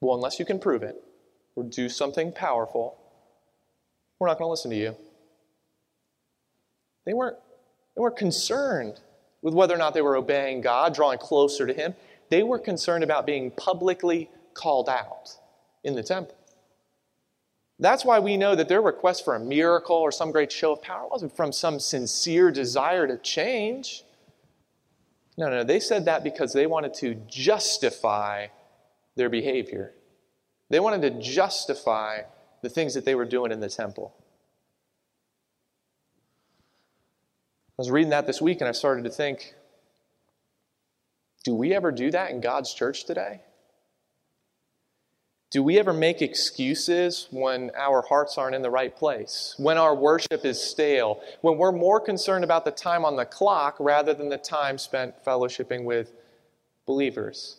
Well, 0.00 0.14
unless 0.14 0.38
you 0.38 0.46
can 0.46 0.58
prove 0.58 0.82
it, 0.82 1.02
or 1.56 1.64
do 1.64 1.88
something 1.88 2.32
powerful, 2.32 2.96
we're 4.18 4.28
not 4.28 4.38
going 4.38 4.46
to 4.46 4.50
listen 4.50 4.70
to 4.70 4.76
you. 4.76 4.96
They 7.04 7.12
weren't, 7.12 7.36
they 7.94 8.00
weren't 8.00 8.16
concerned 8.16 9.00
with 9.42 9.52
whether 9.52 9.74
or 9.74 9.78
not 9.78 9.92
they 9.92 10.00
were 10.00 10.16
obeying 10.16 10.62
God, 10.62 10.94
drawing 10.94 11.18
closer 11.18 11.66
to 11.66 11.74
Him. 11.74 11.94
They 12.30 12.42
were 12.42 12.58
concerned 12.58 13.04
about 13.04 13.26
being 13.26 13.50
publicly 13.50 14.30
called 14.54 14.88
out 14.88 15.36
in 15.82 15.94
the 15.94 16.02
temple. 16.02 16.34
That's 17.78 18.04
why 18.04 18.20
we 18.20 18.36
know 18.36 18.54
that 18.54 18.68
their 18.68 18.82
request 18.82 19.24
for 19.24 19.34
a 19.34 19.40
miracle 19.40 19.96
or 19.96 20.12
some 20.12 20.30
great 20.30 20.52
show 20.52 20.72
of 20.72 20.82
power 20.82 21.08
wasn't 21.08 21.36
from 21.36 21.52
some 21.52 21.80
sincere 21.80 22.50
desire 22.50 23.06
to 23.06 23.18
change. 23.18 24.04
No, 25.36 25.50
no, 25.50 25.64
they 25.64 25.80
said 25.80 26.04
that 26.04 26.22
because 26.22 26.52
they 26.52 26.66
wanted 26.66 26.94
to 26.94 27.14
justify 27.28 28.46
their 29.16 29.28
behavior. 29.28 29.92
They 30.70 30.78
wanted 30.80 31.02
to 31.02 31.20
justify 31.20 32.22
the 32.62 32.68
things 32.68 32.94
that 32.94 33.04
they 33.04 33.14
were 33.14 33.24
doing 33.24 33.50
in 33.50 33.60
the 33.60 33.68
temple. 33.68 34.14
I 37.76 37.82
was 37.82 37.90
reading 37.90 38.10
that 38.10 38.26
this 38.26 38.40
week 38.40 38.60
and 38.60 38.68
I 38.68 38.72
started 38.72 39.04
to 39.04 39.10
think 39.10 39.54
do 41.42 41.54
we 41.54 41.74
ever 41.74 41.92
do 41.92 42.10
that 42.10 42.30
in 42.30 42.40
God's 42.40 42.72
church 42.72 43.04
today? 43.04 43.42
Do 45.54 45.62
we 45.62 45.78
ever 45.78 45.92
make 45.92 46.20
excuses 46.20 47.28
when 47.30 47.70
our 47.76 48.02
hearts 48.02 48.36
aren't 48.38 48.56
in 48.56 48.62
the 48.62 48.72
right 48.72 48.92
place? 48.94 49.54
When 49.56 49.78
our 49.78 49.94
worship 49.94 50.44
is 50.44 50.60
stale? 50.60 51.20
When 51.42 51.58
we're 51.58 51.70
more 51.70 52.00
concerned 52.00 52.42
about 52.42 52.64
the 52.64 52.72
time 52.72 53.04
on 53.04 53.14
the 53.14 53.24
clock 53.24 53.76
rather 53.78 54.14
than 54.14 54.28
the 54.28 54.36
time 54.36 54.78
spent 54.78 55.14
fellowshipping 55.24 55.84
with 55.84 56.10
believers? 56.86 57.58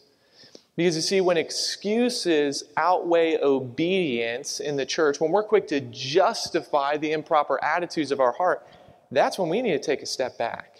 Because 0.75 0.97
you 0.97 1.01
see, 1.01 1.21
when 1.21 1.37
excuses 1.37 2.65
outweigh 2.75 3.37
obedience 3.37 4.59
in 4.59 4.75
the 4.75 4.85
church, 4.85 5.21
when 5.21 5.31
we're 5.31 5.41
quick 5.41 5.65
to 5.69 5.79
justify 5.79 6.97
the 6.97 7.13
improper 7.13 7.63
attitudes 7.63 8.11
of 8.11 8.19
our 8.19 8.33
heart, 8.33 8.67
that's 9.09 9.39
when 9.39 9.47
we 9.47 9.61
need 9.61 9.71
to 9.71 9.79
take 9.79 10.01
a 10.01 10.05
step 10.05 10.37
back 10.37 10.79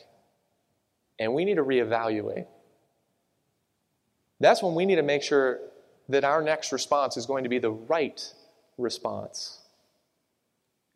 and 1.17 1.33
we 1.33 1.45
need 1.45 1.55
to 1.55 1.63
reevaluate. 1.63 2.47
That's 4.41 4.61
when 4.61 4.75
we 4.75 4.85
need 4.85 4.97
to 4.97 5.01
make 5.01 5.23
sure 5.23 5.61
that 6.09 6.23
our 6.23 6.41
next 6.41 6.71
response 6.71 7.17
is 7.17 7.25
going 7.25 7.43
to 7.43 7.49
be 7.49 7.59
the 7.59 7.71
right 7.71 8.33
response. 8.77 9.59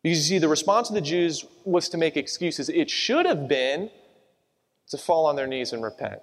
Because 0.02 0.18
you 0.18 0.36
see, 0.36 0.38
the 0.38 0.48
response 0.48 0.88
of 0.88 0.94
the 0.94 1.00
Jews 1.00 1.44
was 1.64 1.88
to 1.90 1.98
make 1.98 2.16
excuses. 2.16 2.68
It 2.68 2.88
should 2.88 3.26
have 3.26 3.48
been 3.48 3.90
to 4.88 4.98
fall 4.98 5.26
on 5.26 5.36
their 5.36 5.46
knees 5.46 5.72
and 5.72 5.82
repent. 5.82 6.20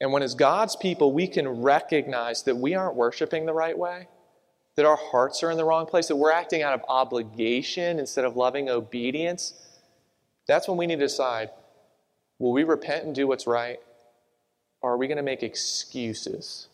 And 0.00 0.12
when, 0.12 0.22
as 0.22 0.34
God's 0.34 0.76
people, 0.76 1.12
we 1.12 1.26
can 1.26 1.48
recognize 1.48 2.44
that 2.44 2.56
we 2.56 2.74
aren't 2.74 2.94
worshiping 2.94 3.46
the 3.46 3.52
right 3.52 3.76
way, 3.76 4.06
that 4.76 4.86
our 4.86 4.96
hearts 4.96 5.42
are 5.42 5.50
in 5.50 5.56
the 5.56 5.64
wrong 5.64 5.86
place, 5.86 6.06
that 6.06 6.16
we're 6.16 6.30
acting 6.30 6.62
out 6.62 6.72
of 6.72 6.82
obligation 6.88 7.98
instead 7.98 8.24
of 8.24 8.36
loving 8.36 8.68
obedience, 8.68 9.54
that's 10.46 10.68
when 10.68 10.76
we 10.76 10.86
need 10.86 11.00
to 11.00 11.04
decide 11.04 11.50
will 12.38 12.52
we 12.52 12.62
repent 12.62 13.04
and 13.04 13.14
do 13.14 13.26
what's 13.26 13.46
right? 13.46 13.80
Or 14.80 14.92
are 14.92 14.96
we 14.96 15.06
going 15.06 15.16
to 15.16 15.22
make 15.22 15.42
excuses 15.42 16.68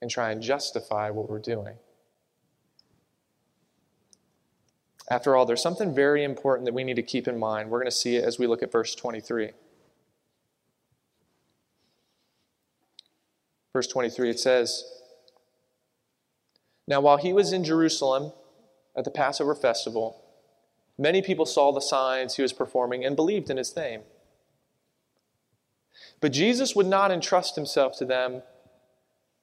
and 0.00 0.10
try 0.10 0.30
and 0.30 0.42
justify 0.42 1.10
what 1.10 1.28
we're 1.28 1.38
doing? 1.38 1.76
After 5.10 5.34
all, 5.34 5.44
there's 5.44 5.62
something 5.62 5.92
very 5.92 6.22
important 6.22 6.66
that 6.66 6.74
we 6.74 6.84
need 6.84 6.94
to 6.94 7.02
keep 7.02 7.26
in 7.26 7.38
mind. 7.38 7.68
We're 7.68 7.80
going 7.80 7.90
to 7.90 7.96
see 7.96 8.16
it 8.16 8.24
as 8.24 8.38
we 8.38 8.46
look 8.46 8.62
at 8.62 8.70
verse 8.70 8.94
23. 8.94 9.50
Verse 13.72 13.86
23, 13.88 14.30
it 14.30 14.40
says, 14.40 14.84
Now 16.86 17.00
while 17.00 17.16
he 17.16 17.32
was 17.32 17.52
in 17.52 17.64
Jerusalem 17.64 18.32
at 18.96 19.04
the 19.04 19.10
Passover 19.10 19.54
festival, 19.54 20.22
many 20.96 21.22
people 21.22 21.46
saw 21.46 21.72
the 21.72 21.80
signs 21.80 22.36
he 22.36 22.42
was 22.42 22.52
performing 22.52 23.04
and 23.04 23.16
believed 23.16 23.50
in 23.50 23.56
his 23.56 23.74
name. 23.74 24.02
But 26.20 26.32
Jesus 26.32 26.76
would 26.76 26.86
not 26.86 27.10
entrust 27.10 27.56
himself 27.56 27.96
to 27.98 28.04
them, 28.04 28.42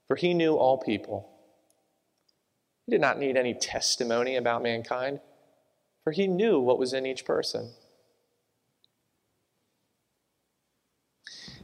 for 0.07 0.15
he 0.15 0.33
knew 0.33 0.55
all 0.55 0.77
people. 0.77 1.29
He 2.85 2.91
did 2.91 3.01
not 3.01 3.19
need 3.19 3.35
any 3.35 3.53
testimony 3.53 4.35
about 4.35 4.63
mankind, 4.63 5.19
for 6.03 6.11
he 6.11 6.27
knew 6.27 6.59
what 6.59 6.79
was 6.79 6.93
in 6.93 7.05
each 7.05 7.25
person. 7.25 7.71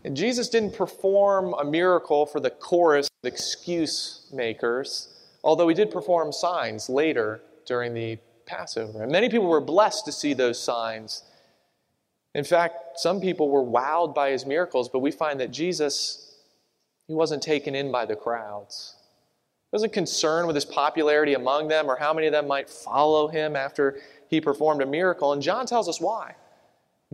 And 0.04 0.18
Jesus 0.18 0.50
didn't 0.50 0.76
perform 0.76 1.54
a 1.54 1.64
miracle 1.64 2.26
for 2.26 2.40
the 2.42 2.50
chorus 2.50 3.08
of 3.24 3.28
excuse 3.28 4.30
makers, 4.34 5.10
although 5.44 5.70
he 5.70 5.76
did 5.76 5.92
perform 5.92 6.34
signs 6.34 6.90
later 6.90 7.42
during 7.66 7.94
the 7.94 8.18
Passover. 8.46 9.04
And 9.04 9.12
many 9.12 9.30
people 9.30 9.48
were 9.48 9.62
blessed 9.62 10.04
to 10.06 10.12
see 10.12 10.34
those 10.34 10.62
signs 10.62 11.24
in 12.34 12.44
fact, 12.44 13.00
some 13.00 13.22
people 13.22 13.50
were 13.50 13.64
wowed 13.64 14.16
by 14.16 14.32
his 14.32 14.46
miracles, 14.46 14.90
but 14.90 15.00
we 15.00 15.12
find 15.12 15.40
that 15.40 15.52
Jesus, 15.52 16.36
he 17.08 17.14
wasn't 17.14 17.44
taken 17.44 17.76
in 17.76 17.92
by 17.92 18.06
the 18.06 18.16
crowds. 18.16 18.96
He 19.72 19.76
wasn't 19.76 19.94
concerned 19.94 20.48
with 20.48 20.56
his 20.56 20.66
popularity 20.66 21.36
among 21.36 21.68
them 21.68 21.90
or 21.90 21.96
how 21.96 22.14
many 22.14 22.28
of 22.28 22.34
them 22.34 22.48
might 22.48 22.70
follow 22.70 23.28
him 23.28 23.56
after 23.56 24.00
he 24.30 24.42
performed 24.42 24.82
a 24.82 24.86
miracle. 24.86 25.32
And 25.32 25.42
John 25.42 25.66
tells 25.66 25.88
us 25.88 26.02
why. 26.02 26.36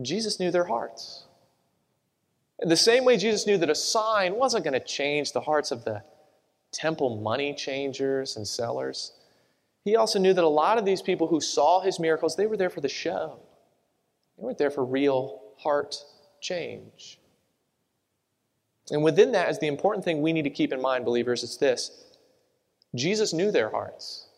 Jesus 0.00 0.40
knew 0.40 0.50
their 0.50 0.64
hearts. 0.64 1.24
In 2.62 2.68
the 2.68 2.76
same 2.76 3.04
way 3.04 3.16
Jesus 3.16 3.46
knew 3.46 3.58
that 3.58 3.70
a 3.70 3.74
sign 3.74 4.36
wasn't 4.36 4.64
going 4.64 4.78
to 4.78 4.86
change 4.86 5.32
the 5.32 5.40
hearts 5.40 5.70
of 5.70 5.84
the 5.84 6.02
temple 6.72 7.20
money 7.20 7.54
changers 7.54 8.36
and 8.36 8.46
sellers, 8.46 9.12
he 9.84 9.96
also 9.96 10.18
knew 10.18 10.32
that 10.32 10.44
a 10.44 10.48
lot 10.48 10.78
of 10.78 10.84
these 10.84 11.02
people 11.02 11.26
who 11.26 11.40
saw 11.40 11.80
his 11.80 11.98
miracles, 11.98 12.36
they 12.36 12.46
were 12.46 12.56
there 12.56 12.70
for 12.70 12.80
the 12.80 12.88
show. 12.88 13.38
They 14.40 14.46
weren't 14.46 14.58
there 14.58 14.70
for 14.70 14.84
real 14.84 15.42
heart 15.58 16.02
change. 16.40 17.18
And 18.90 19.04
within 19.04 19.32
that 19.32 19.50
is 19.50 19.58
the 19.58 19.66
important 19.66 20.02
thing 20.02 20.22
we 20.22 20.32
need 20.32 20.44
to 20.44 20.50
keep 20.50 20.72
in 20.72 20.80
mind, 20.80 21.04
believers, 21.04 21.44
it's 21.44 21.58
this 21.58 22.06
Jesus 22.94 23.32
knew 23.34 23.52
their 23.52 23.70
hearts, 23.70 24.28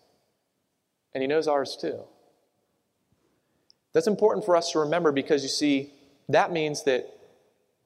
and 1.15 1.23
he 1.23 1.29
knows 1.29 1.47
ours 1.47 1.77
too. 1.81 2.01
That's 3.93 4.09
important 4.09 4.45
for 4.45 4.57
us 4.57 4.73
to 4.73 4.81
remember 4.81 5.13
because 5.13 5.43
you 5.43 5.49
see, 5.49 5.93
that 6.29 6.51
means 6.51 6.83
that 6.85 7.07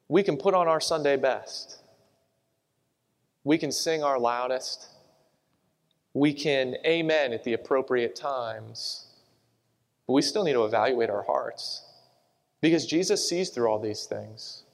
we 0.08 0.23
can 0.23 0.37
put 0.37 0.54
on 0.54 0.68
our 0.68 0.80
Sunday 0.80 1.16
best. 1.16 1.80
We 3.44 3.58
can 3.58 3.73
sing 3.73 4.02
our 4.02 4.18
loudest. 4.18 4.87
We 6.14 6.32
can 6.32 6.76
amen 6.87 7.32
at 7.32 7.44
the 7.44 7.52
appropriate 7.52 8.16
times. 8.16 9.06
But 10.06 10.14
we 10.14 10.23
still 10.23 10.44
need 10.44 10.54
to 10.54 10.64
evaluate 10.64 11.11
our 11.11 11.23
hearts 11.23 11.86
because 12.61 12.87
Jesus 12.87 13.29
sees 13.29 13.51
through 13.51 13.69
all 13.69 13.79
these 13.79 14.05
things. 14.05 14.65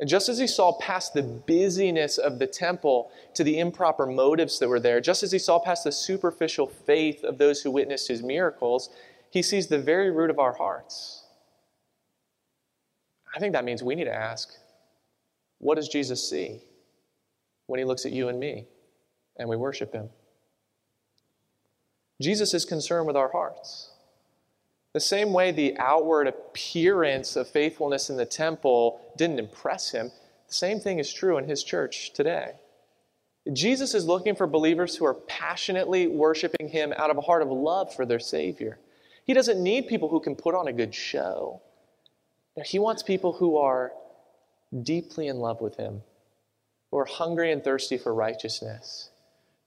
And 0.00 0.08
just 0.08 0.30
as 0.30 0.38
he 0.38 0.46
saw 0.46 0.72
past 0.78 1.12
the 1.12 1.22
busyness 1.22 2.16
of 2.16 2.38
the 2.38 2.46
temple 2.46 3.12
to 3.34 3.44
the 3.44 3.58
improper 3.58 4.06
motives 4.06 4.58
that 4.58 4.68
were 4.68 4.80
there, 4.80 5.00
just 5.00 5.22
as 5.22 5.30
he 5.30 5.38
saw 5.38 5.58
past 5.58 5.84
the 5.84 5.92
superficial 5.92 6.66
faith 6.66 7.22
of 7.22 7.36
those 7.36 7.60
who 7.60 7.70
witnessed 7.70 8.08
his 8.08 8.22
miracles, 8.22 8.88
he 9.30 9.42
sees 9.42 9.66
the 9.66 9.78
very 9.78 10.10
root 10.10 10.30
of 10.30 10.38
our 10.38 10.54
hearts. 10.54 11.24
I 13.34 13.38
think 13.38 13.52
that 13.52 13.64
means 13.64 13.82
we 13.82 13.94
need 13.94 14.04
to 14.04 14.14
ask 14.14 14.54
what 15.58 15.74
does 15.74 15.88
Jesus 15.88 16.28
see 16.28 16.62
when 17.66 17.78
he 17.78 17.84
looks 17.84 18.06
at 18.06 18.12
you 18.12 18.28
and 18.28 18.40
me 18.40 18.66
and 19.36 19.48
we 19.48 19.56
worship 19.56 19.92
him? 19.92 20.08
Jesus 22.20 22.54
is 22.54 22.64
concerned 22.64 23.06
with 23.06 23.16
our 23.16 23.30
hearts. 23.30 23.90
The 24.92 25.00
same 25.00 25.32
way 25.32 25.52
the 25.52 25.76
outward 25.78 26.26
appearance 26.26 27.36
of 27.36 27.48
faithfulness 27.48 28.10
in 28.10 28.16
the 28.16 28.26
temple 28.26 29.00
didn't 29.16 29.38
impress 29.38 29.92
him, 29.92 30.10
the 30.48 30.54
same 30.54 30.80
thing 30.80 30.98
is 30.98 31.12
true 31.12 31.38
in 31.38 31.44
his 31.44 31.62
church 31.62 32.12
today. 32.12 32.54
Jesus 33.52 33.94
is 33.94 34.04
looking 34.04 34.34
for 34.34 34.46
believers 34.46 34.96
who 34.96 35.06
are 35.06 35.14
passionately 35.14 36.06
worshiping 36.06 36.68
him 36.68 36.92
out 36.96 37.10
of 37.10 37.16
a 37.16 37.22
heart 37.22 37.42
of 37.42 37.48
love 37.48 37.94
for 37.94 38.04
their 38.04 38.18
Savior. 38.18 38.78
He 39.24 39.32
doesn't 39.32 39.62
need 39.62 39.86
people 39.86 40.08
who 40.08 40.20
can 40.20 40.34
put 40.34 40.54
on 40.54 40.66
a 40.66 40.72
good 40.72 40.94
show. 40.94 41.62
He 42.64 42.78
wants 42.78 43.02
people 43.02 43.32
who 43.32 43.56
are 43.56 43.92
deeply 44.82 45.28
in 45.28 45.38
love 45.38 45.60
with 45.60 45.76
Him, 45.76 46.02
who 46.90 46.98
are 46.98 47.04
hungry 47.04 47.52
and 47.52 47.62
thirsty 47.62 47.98
for 47.98 48.14
righteousness, 48.14 49.10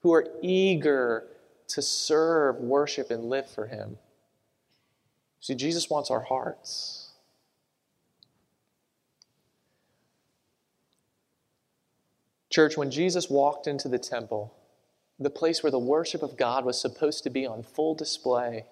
who 0.02 0.14
are 0.14 0.28
eager 0.42 1.28
to 1.70 1.82
serve, 1.82 2.58
worship, 2.58 3.10
and 3.10 3.26
live 3.26 3.50
for 3.50 3.68
Him. 3.68 3.98
See, 5.44 5.56
Jesus 5.56 5.90
wants 5.90 6.10
our 6.10 6.22
hearts. 6.22 7.12
Church, 12.50 12.78
when 12.78 12.90
Jesus 12.90 13.30
walked 13.30 13.68
into 13.68 13.88
the 13.88 14.00
temple, 14.00 14.56
the 15.20 15.30
place 15.30 15.62
where 15.62 15.72
the 15.72 15.78
worship 15.78 16.24
of 16.24 16.38
God 16.38 16.66
was 16.66 16.82
supposed 16.82 17.24
to 17.24 17.30
be 17.30 17.46
on 17.46 17.62
full 17.62 17.94
display, 17.94 18.66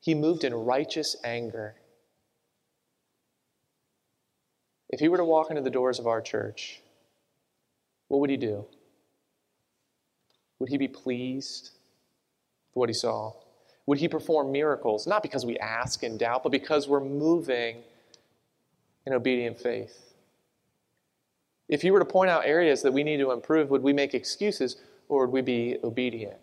he 0.00 0.14
moved 0.14 0.44
in 0.44 0.54
righteous 0.54 1.16
anger 1.24 1.74
if 4.88 5.00
he 5.00 5.08
were 5.08 5.16
to 5.16 5.24
walk 5.24 5.50
into 5.50 5.62
the 5.62 5.70
doors 5.70 5.98
of 5.98 6.06
our 6.06 6.20
church, 6.20 6.80
what 8.08 8.20
would 8.20 8.30
he 8.30 8.36
do? 8.36 8.66
Would 10.58 10.68
he 10.68 10.78
be 10.78 10.88
pleased 10.88 11.70
with 12.70 12.76
what 12.76 12.88
he 12.88 12.94
saw? 12.94 13.32
Would 13.86 13.98
he 13.98 14.08
perform 14.08 14.52
miracles? 14.52 15.06
Not 15.06 15.22
because 15.22 15.46
we 15.46 15.58
ask 15.58 16.02
in 16.02 16.18
doubt, 16.18 16.42
but 16.42 16.50
because 16.50 16.88
we're 16.88 17.00
moving 17.00 17.78
in 19.06 19.12
obedient 19.12 19.58
faith. 19.58 20.14
If 21.68 21.84
you 21.84 21.92
were 21.92 22.00
to 22.00 22.04
point 22.04 22.30
out 22.30 22.44
areas 22.44 22.82
that 22.82 22.92
we 22.92 23.04
need 23.04 23.18
to 23.18 23.30
improve, 23.30 23.70
would 23.70 23.82
we 23.82 23.92
make 23.92 24.14
excuses 24.14 24.76
or 25.08 25.26
would 25.26 25.32
we 25.32 25.40
be 25.40 25.78
obedient? 25.82 26.36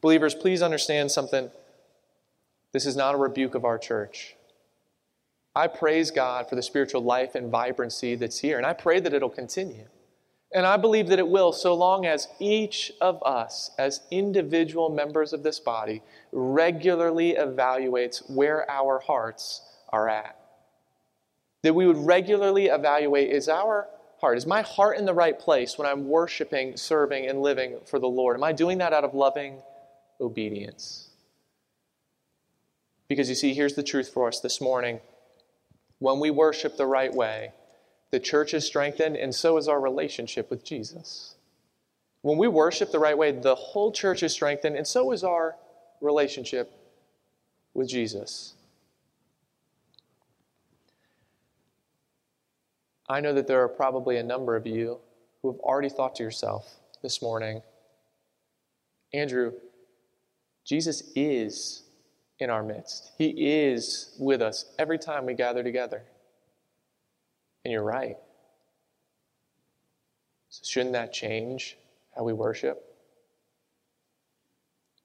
Believers, 0.00 0.34
please 0.34 0.62
understand 0.62 1.10
something. 1.10 1.50
This 2.72 2.86
is 2.86 2.96
not 2.96 3.14
a 3.14 3.18
rebuke 3.18 3.54
of 3.54 3.64
our 3.64 3.78
church. 3.78 4.36
I 5.54 5.66
praise 5.66 6.10
God 6.10 6.48
for 6.48 6.54
the 6.54 6.62
spiritual 6.62 7.02
life 7.02 7.34
and 7.34 7.50
vibrancy 7.50 8.14
that's 8.14 8.38
here, 8.38 8.56
and 8.56 8.64
I 8.64 8.72
pray 8.72 9.00
that 9.00 9.12
it'll 9.12 9.28
continue. 9.28 9.86
And 10.52 10.66
I 10.66 10.76
believe 10.76 11.08
that 11.08 11.20
it 11.20 11.28
will, 11.28 11.52
so 11.52 11.74
long 11.74 12.06
as 12.06 12.26
each 12.40 12.90
of 13.00 13.22
us, 13.22 13.70
as 13.78 14.00
individual 14.10 14.90
members 14.90 15.32
of 15.32 15.44
this 15.44 15.60
body, 15.60 16.02
regularly 16.32 17.34
evaluates 17.34 18.28
where 18.28 18.68
our 18.68 18.98
hearts 18.98 19.62
are 19.90 20.08
at. 20.08 20.36
That 21.62 21.74
we 21.74 21.86
would 21.86 21.98
regularly 21.98 22.66
evaluate 22.66 23.30
is 23.30 23.48
our 23.48 23.88
heart, 24.20 24.38
is 24.38 24.46
my 24.46 24.62
heart 24.62 24.98
in 24.98 25.04
the 25.04 25.14
right 25.14 25.38
place 25.38 25.78
when 25.78 25.88
I'm 25.88 26.08
worshiping, 26.08 26.76
serving, 26.76 27.26
and 27.26 27.42
living 27.42 27.78
for 27.86 27.98
the 27.98 28.08
Lord? 28.08 28.36
Am 28.36 28.44
I 28.44 28.52
doing 28.52 28.78
that 28.78 28.92
out 28.92 29.04
of 29.04 29.14
loving 29.14 29.62
obedience? 30.20 31.10
Because 33.08 33.28
you 33.28 33.34
see, 33.34 33.54
here's 33.54 33.74
the 33.74 33.82
truth 33.82 34.12
for 34.12 34.28
us 34.28 34.40
this 34.40 34.60
morning 34.60 35.00
when 35.98 36.18
we 36.18 36.30
worship 36.30 36.76
the 36.76 36.86
right 36.86 37.12
way, 37.12 37.52
the 38.10 38.20
church 38.20 38.54
is 38.54 38.66
strengthened, 38.66 39.16
and 39.16 39.34
so 39.34 39.56
is 39.56 39.68
our 39.68 39.80
relationship 39.80 40.50
with 40.50 40.64
Jesus. 40.64 41.36
When 42.22 42.38
we 42.38 42.48
worship 42.48 42.90
the 42.90 42.98
right 42.98 43.16
way, 43.16 43.32
the 43.32 43.54
whole 43.54 43.92
church 43.92 44.22
is 44.22 44.32
strengthened, 44.32 44.76
and 44.76 44.86
so 44.86 45.12
is 45.12 45.24
our 45.24 45.56
relationship 46.00 46.72
with 47.72 47.88
Jesus. 47.88 48.54
I 53.08 53.20
know 53.20 53.32
that 53.32 53.46
there 53.46 53.62
are 53.62 53.68
probably 53.68 54.18
a 54.18 54.22
number 54.22 54.54
of 54.54 54.66
you 54.66 54.98
who 55.42 55.52
have 55.52 55.60
already 55.60 55.88
thought 55.88 56.16
to 56.16 56.22
yourself 56.22 56.76
this 57.02 57.22
morning, 57.22 57.62
Andrew, 59.12 59.52
Jesus 60.64 61.10
is 61.16 61.82
in 62.38 62.50
our 62.50 62.62
midst. 62.62 63.12
He 63.18 63.28
is 63.28 64.14
with 64.18 64.40
us 64.42 64.66
every 64.78 64.98
time 64.98 65.26
we 65.26 65.34
gather 65.34 65.62
together. 65.62 66.02
And 67.64 67.72
you're 67.72 67.84
right. 67.84 68.16
So, 70.48 70.62
shouldn't 70.64 70.92
that 70.92 71.12
change 71.12 71.76
how 72.16 72.24
we 72.24 72.32
worship? 72.32 72.90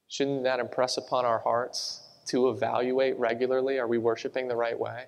Shouldn't 0.07 0.43
that 0.43 0.59
impress 0.59 0.97
upon 0.97 1.25
our 1.25 1.39
hearts 1.39 2.01
to 2.27 2.49
evaluate 2.49 3.17
regularly 3.19 3.79
are 3.79 3.87
we 3.87 3.97
worshiping 3.97 4.47
the 4.47 4.55
right 4.55 4.79
way? 4.79 5.05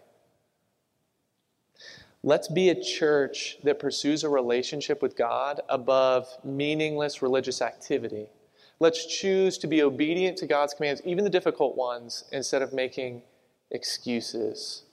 Let's 2.23 2.47
be 2.47 2.69
a 2.69 2.81
church 2.81 3.57
that 3.63 3.79
pursues 3.79 4.23
a 4.23 4.29
relationship 4.29 5.01
with 5.01 5.15
God 5.15 5.61
above 5.69 6.27
meaningless 6.43 7.21
religious 7.21 7.61
activity. 7.61 8.27
Let's 8.79 9.05
choose 9.05 9.57
to 9.59 9.67
be 9.67 9.81
obedient 9.81 10.37
to 10.39 10.47
God's 10.47 10.73
commands, 10.73 11.01
even 11.05 11.23
the 11.23 11.29
difficult 11.29 11.77
ones, 11.77 12.25
instead 12.31 12.61
of 12.61 12.73
making 12.73 13.21
excuses. 13.71 14.83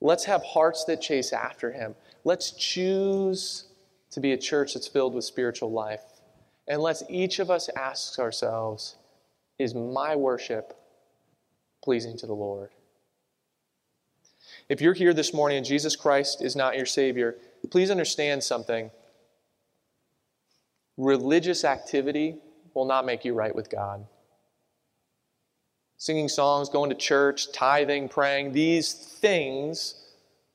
Let's 0.00 0.24
have 0.24 0.42
hearts 0.42 0.84
that 0.84 1.00
chase 1.00 1.32
after 1.32 1.72
Him. 1.72 1.94
Let's 2.24 2.52
choose 2.52 3.64
to 4.10 4.20
be 4.20 4.32
a 4.32 4.38
church 4.38 4.74
that's 4.74 4.88
filled 4.88 5.14
with 5.14 5.24
spiritual 5.24 5.70
life. 5.70 6.02
And 6.68 6.80
let's 6.80 7.02
each 7.08 7.38
of 7.38 7.50
us 7.50 7.68
ask 7.76 8.18
ourselves 8.18 8.96
is 9.58 9.74
my 9.74 10.16
worship 10.16 10.74
pleasing 11.82 12.16
to 12.18 12.26
the 12.26 12.34
Lord? 12.34 12.70
If 14.68 14.80
you're 14.80 14.94
here 14.94 15.12
this 15.12 15.34
morning 15.34 15.58
and 15.58 15.66
Jesus 15.66 15.96
Christ 15.96 16.42
is 16.42 16.56
not 16.56 16.76
your 16.76 16.86
Savior, 16.86 17.36
please 17.70 17.90
understand 17.90 18.42
something. 18.42 18.90
Religious 20.96 21.64
activity 21.64 22.36
will 22.74 22.84
not 22.84 23.04
make 23.04 23.24
you 23.24 23.34
right 23.34 23.54
with 23.54 23.68
God. 23.68 24.06
Singing 26.00 26.30
songs, 26.30 26.70
going 26.70 26.88
to 26.88 26.96
church, 26.96 27.52
tithing, 27.52 28.08
praying, 28.08 28.52
these 28.52 28.94
things 28.94 29.96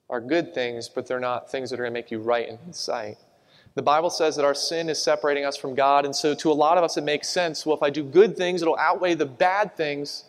are 0.09 0.19
good 0.19 0.55
things, 0.55 0.89
but 0.89 1.05
they're 1.05 1.19
not 1.19 1.51
things 1.51 1.69
that 1.69 1.79
are 1.79 1.83
going 1.83 1.93
to 1.93 1.99
make 1.99 2.09
you 2.09 2.17
right 2.17 2.49
in 2.49 2.57
His 2.65 2.77
sight. 2.77 3.17
The 3.75 3.83
Bible 3.83 4.09
says 4.09 4.35
that 4.37 4.43
our 4.43 4.55
sin 4.55 4.89
is 4.89 4.99
separating 4.99 5.45
us 5.45 5.55
from 5.55 5.75
God, 5.75 6.03
and 6.03 6.15
so 6.15 6.33
to 6.33 6.51
a 6.51 6.53
lot 6.53 6.79
of 6.79 6.83
us 6.83 6.97
it 6.97 7.03
makes 7.03 7.29
sense. 7.29 7.63
Well, 7.63 7.77
if 7.77 7.83
I 7.83 7.91
do 7.91 8.03
good 8.03 8.35
things, 8.35 8.63
it'll 8.63 8.75
outweigh 8.79 9.13
the 9.13 9.27
bad 9.27 9.77
things. 9.77 10.23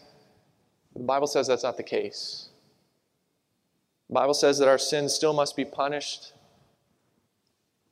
The 0.94 1.02
Bible 1.02 1.28
says 1.28 1.46
that's 1.46 1.62
not 1.62 1.78
the 1.78 1.82
case. 1.82 2.50
The 4.08 4.14
Bible 4.14 4.34
says 4.34 4.58
that 4.58 4.68
our 4.68 4.76
sin 4.76 5.08
still 5.08 5.32
must 5.32 5.56
be 5.56 5.64
punished. 5.64 6.34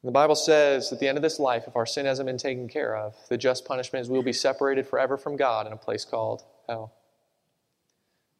The 0.03 0.11
Bible 0.11 0.37
says 0.37 0.93
at 0.93 1.01
the 1.01 1.09
end 1.09 1.17
of 1.17 1.23
this 1.23 1.41
life, 1.41 1.65
if 1.67 1.75
our 1.75 1.87
sin 1.87 2.05
hasn't 2.05 2.27
been 2.27 2.37
taken 2.37 2.69
care 2.69 2.95
of, 2.95 3.15
the 3.31 3.39
just 3.39 3.65
punishment 3.65 4.03
is 4.03 4.11
we'll 4.11 4.23
be 4.23 4.35
separated 4.35 4.87
forever 4.87 5.17
from 5.17 5.37
God 5.37 5.67
in 5.67 5.73
a 5.73 5.79
place 5.79 6.05
called 6.05 6.43
hell. 6.69 6.93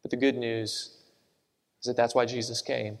But 0.05 0.11
the 0.11 0.17
good 0.17 0.37
news 0.37 0.91
is 1.81 1.87
that 1.87 1.97
that's 1.97 2.13
why 2.13 2.25
Jesus 2.25 2.61
came. 2.61 2.99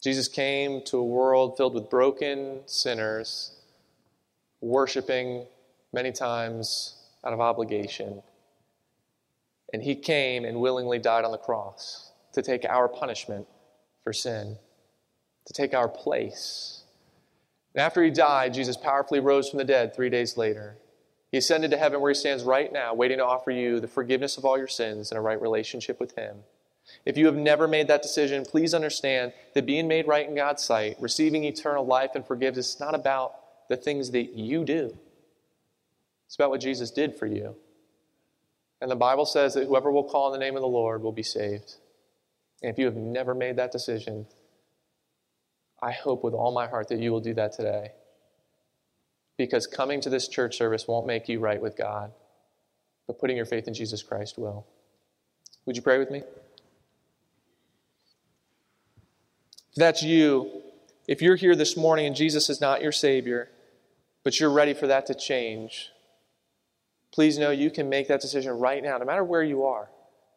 Jesus 0.00 0.28
came 0.28 0.82
to 0.84 0.98
a 0.98 1.04
world 1.04 1.56
filled 1.56 1.74
with 1.74 1.90
broken 1.90 2.60
sinners, 2.66 3.50
worshiping 4.60 5.46
many 5.92 6.12
times 6.12 6.94
out 7.24 7.32
of 7.32 7.40
obligation. 7.40 8.22
And 9.72 9.82
he 9.82 9.96
came 9.96 10.44
and 10.44 10.60
willingly 10.60 11.00
died 11.00 11.24
on 11.24 11.32
the 11.32 11.38
cross 11.38 12.12
to 12.34 12.40
take 12.40 12.64
our 12.64 12.86
punishment 12.86 13.48
for 14.04 14.12
sin, 14.12 14.56
to 15.46 15.52
take 15.52 15.74
our 15.74 15.88
place. 15.88 16.84
And 17.74 17.82
after 17.82 18.04
he 18.04 18.12
died, 18.12 18.54
Jesus 18.54 18.76
powerfully 18.76 19.18
rose 19.18 19.48
from 19.48 19.58
the 19.58 19.64
dead 19.64 19.92
three 19.92 20.08
days 20.08 20.36
later. 20.36 20.76
He 21.30 21.38
ascended 21.38 21.70
to 21.72 21.76
heaven 21.76 22.00
where 22.00 22.10
he 22.10 22.14
stands 22.14 22.44
right 22.44 22.72
now, 22.72 22.94
waiting 22.94 23.18
to 23.18 23.24
offer 23.24 23.50
you 23.50 23.80
the 23.80 23.88
forgiveness 23.88 24.38
of 24.38 24.44
all 24.44 24.56
your 24.56 24.68
sins 24.68 25.10
and 25.10 25.18
a 25.18 25.20
right 25.20 25.40
relationship 25.40 25.98
with 25.98 26.14
him. 26.16 26.38
If 27.04 27.16
you 27.16 27.26
have 27.26 27.36
never 27.36 27.66
made 27.66 27.88
that 27.88 28.02
decision, 28.02 28.44
please 28.44 28.72
understand 28.72 29.32
that 29.54 29.66
being 29.66 29.88
made 29.88 30.06
right 30.06 30.28
in 30.28 30.36
God's 30.36 30.62
sight, 30.62 30.96
receiving 31.00 31.44
eternal 31.44 31.84
life 31.84 32.10
and 32.14 32.24
forgiveness, 32.24 32.74
is 32.74 32.80
not 32.80 32.94
about 32.94 33.34
the 33.68 33.76
things 33.76 34.12
that 34.12 34.34
you 34.34 34.64
do. 34.64 34.96
It's 36.26 36.36
about 36.36 36.50
what 36.50 36.60
Jesus 36.60 36.90
did 36.90 37.16
for 37.16 37.26
you. 37.26 37.56
And 38.80 38.90
the 38.90 38.96
Bible 38.96 39.26
says 39.26 39.54
that 39.54 39.66
whoever 39.66 39.90
will 39.90 40.04
call 40.04 40.26
on 40.26 40.32
the 40.32 40.38
name 40.38 40.54
of 40.54 40.62
the 40.62 40.68
Lord 40.68 41.02
will 41.02 41.12
be 41.12 41.22
saved. 41.22 41.74
And 42.62 42.70
if 42.70 42.78
you 42.78 42.84
have 42.84 42.96
never 42.96 43.34
made 43.34 43.56
that 43.56 43.72
decision, 43.72 44.26
I 45.82 45.92
hope 45.92 46.22
with 46.22 46.34
all 46.34 46.52
my 46.52 46.66
heart 46.66 46.88
that 46.88 47.00
you 47.00 47.10
will 47.10 47.20
do 47.20 47.34
that 47.34 47.52
today. 47.52 47.92
Because 49.36 49.66
coming 49.66 50.00
to 50.00 50.10
this 50.10 50.28
church 50.28 50.56
service 50.56 50.88
won't 50.88 51.06
make 51.06 51.28
you 51.28 51.40
right 51.40 51.60
with 51.60 51.76
God, 51.76 52.12
but 53.06 53.18
putting 53.18 53.36
your 53.36 53.46
faith 53.46 53.68
in 53.68 53.74
Jesus 53.74 54.02
Christ 54.02 54.38
will. 54.38 54.66
Would 55.66 55.76
you 55.76 55.82
pray 55.82 55.98
with 55.98 56.10
me? 56.10 56.22
If 59.70 59.76
that's 59.76 60.02
you, 60.02 60.62
if 61.06 61.20
you're 61.20 61.36
here 61.36 61.54
this 61.54 61.76
morning 61.76 62.06
and 62.06 62.16
Jesus 62.16 62.48
is 62.48 62.60
not 62.60 62.80
your 62.80 62.92
Savior, 62.92 63.50
but 64.24 64.40
you're 64.40 64.50
ready 64.50 64.72
for 64.72 64.86
that 64.86 65.06
to 65.06 65.14
change, 65.14 65.90
please 67.12 67.38
know 67.38 67.50
you 67.50 67.70
can 67.70 67.88
make 67.88 68.08
that 68.08 68.20
decision 68.20 68.52
right 68.58 68.82
now, 68.82 68.96
no 68.96 69.04
matter 69.04 69.24
where 69.24 69.42
you 69.42 69.64
are. 69.64 69.88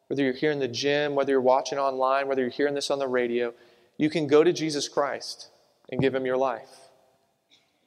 Whether 0.08 0.24
you're 0.24 0.32
here 0.32 0.50
in 0.50 0.58
the 0.58 0.68
gym, 0.68 1.14
whether 1.14 1.30
you're 1.30 1.40
watching 1.40 1.78
online, 1.78 2.26
whether 2.26 2.42
you're 2.42 2.50
hearing 2.50 2.74
this 2.74 2.90
on 2.90 2.98
the 2.98 3.06
radio, 3.06 3.54
you 3.96 4.10
can 4.10 4.26
go 4.26 4.42
to 4.42 4.52
Jesus 4.52 4.88
Christ 4.88 5.48
and 5.88 6.00
give 6.00 6.14
him 6.14 6.26
your 6.26 6.36
life. 6.36 6.79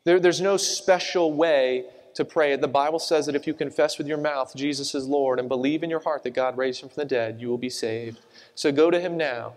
There, 0.06 0.20
there's 0.20 0.42
no 0.42 0.58
special 0.58 1.34
way 1.34 1.86
to 2.16 2.26
pray. 2.26 2.56
The 2.56 2.68
Bible 2.68 3.00
says 3.00 3.26
that 3.26 3.36
if 3.36 3.48
you 3.48 3.54
confess 3.54 3.98
with 3.98 4.08
your 4.08 4.18
mouth 4.18 4.54
Jesus 4.56 4.94
is 4.94 5.08
Lord 5.08 5.40
and 5.40 5.50
believe 5.50 5.84
in 5.84 5.90
your 5.90 6.02
heart 6.02 6.24
that 6.24 6.34
God 6.34 6.58
raised 6.58 6.82
him 6.82 6.90
from 6.90 7.02
the 7.02 7.06
dead, 7.06 7.42
you 7.42 7.50
will 7.50 7.58
be 7.58 7.70
saved. 7.70 8.20
So 8.54 8.72
go 8.72 8.92
to 8.92 9.00
him 9.00 9.18
now 9.18 9.54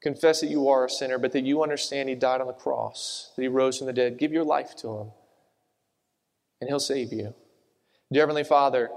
Confess 0.00 0.40
that 0.40 0.50
you 0.50 0.68
are 0.68 0.84
a 0.84 0.90
sinner, 0.90 1.18
but 1.18 1.32
that 1.32 1.44
you 1.44 1.62
understand 1.62 2.08
He 2.08 2.14
died 2.14 2.40
on 2.40 2.46
the 2.46 2.52
cross, 2.52 3.32
that 3.34 3.42
He 3.42 3.48
rose 3.48 3.78
from 3.78 3.88
the 3.88 3.92
dead. 3.92 4.18
Give 4.18 4.32
your 4.32 4.44
life 4.44 4.76
to 4.76 4.88
Him, 4.88 5.10
and 6.60 6.68
He'll 6.68 6.78
save 6.78 7.12
you. 7.12 7.34
Dear 8.12 8.22
Heavenly 8.22 8.44
Father, 8.44 8.90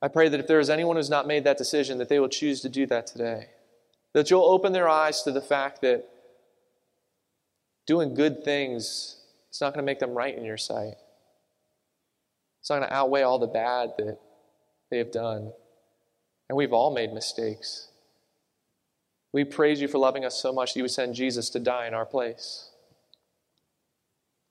I 0.00 0.08
pray 0.08 0.30
that 0.30 0.40
if 0.40 0.46
there 0.46 0.60
is 0.60 0.70
anyone 0.70 0.96
who's 0.96 1.10
not 1.10 1.26
made 1.26 1.44
that 1.44 1.58
decision, 1.58 1.98
that 1.98 2.08
they 2.08 2.18
will 2.18 2.28
choose 2.28 2.62
to 2.62 2.70
do 2.70 2.86
that 2.86 3.06
today. 3.06 3.48
That 4.14 4.30
you'll 4.30 4.44
open 4.44 4.72
their 4.72 4.88
eyes 4.88 5.22
to 5.22 5.30
the 5.30 5.42
fact 5.42 5.82
that 5.82 6.08
doing 7.90 8.14
good 8.14 8.44
things 8.44 9.16
is 9.50 9.60
not 9.60 9.74
going 9.74 9.84
to 9.84 9.86
make 9.86 9.98
them 9.98 10.14
right 10.14 10.38
in 10.38 10.44
your 10.44 10.56
sight. 10.56 10.94
It's 12.60 12.70
not 12.70 12.78
going 12.78 12.88
to 12.88 12.94
outweigh 12.94 13.22
all 13.22 13.40
the 13.40 13.48
bad 13.48 13.94
that 13.98 14.16
they 14.92 14.98
have 14.98 15.10
done. 15.10 15.50
And 16.48 16.56
we've 16.56 16.72
all 16.72 16.94
made 16.94 17.12
mistakes. 17.12 17.88
We 19.32 19.42
praise 19.42 19.80
you 19.80 19.88
for 19.88 19.98
loving 19.98 20.24
us 20.24 20.40
so 20.40 20.52
much 20.52 20.72
that 20.72 20.78
you 20.78 20.84
would 20.84 20.92
send 20.92 21.16
Jesus 21.16 21.50
to 21.50 21.58
die 21.58 21.88
in 21.88 21.94
our 21.94 22.06
place. 22.06 22.70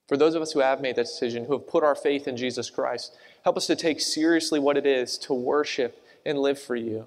For 0.10 0.18
those 0.18 0.36
of 0.36 0.42
us 0.42 0.52
who 0.52 0.60
have 0.60 0.82
made 0.82 0.98
that 0.98 1.06
decision, 1.06 1.46
who 1.46 1.54
have 1.54 1.66
put 1.66 1.82
our 1.82 1.96
faith 1.96 2.28
in 2.28 2.36
Jesus 2.36 2.70
Christ, 2.70 3.16
help 3.46 3.56
us 3.56 3.68
to 3.68 3.76
take 3.78 4.02
seriously 4.02 4.60
what 4.60 4.76
it 4.76 4.86
is 4.86 5.18
to 5.20 5.34
worship 5.34 6.04
and 6.26 6.40
live 6.40 6.60
for 6.60 6.76
you. 6.76 7.06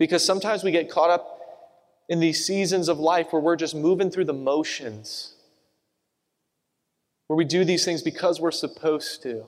Because 0.00 0.24
sometimes 0.24 0.64
we 0.64 0.72
get 0.72 0.90
caught 0.90 1.10
up 1.10 1.35
in 2.08 2.20
these 2.20 2.46
seasons 2.46 2.88
of 2.88 2.98
life 2.98 3.32
where 3.32 3.42
we're 3.42 3.56
just 3.56 3.74
moving 3.74 4.10
through 4.10 4.26
the 4.26 4.32
motions, 4.32 5.34
where 7.26 7.36
we 7.36 7.44
do 7.44 7.64
these 7.64 7.84
things 7.84 8.02
because 8.02 8.40
we're 8.40 8.50
supposed 8.50 9.22
to. 9.22 9.46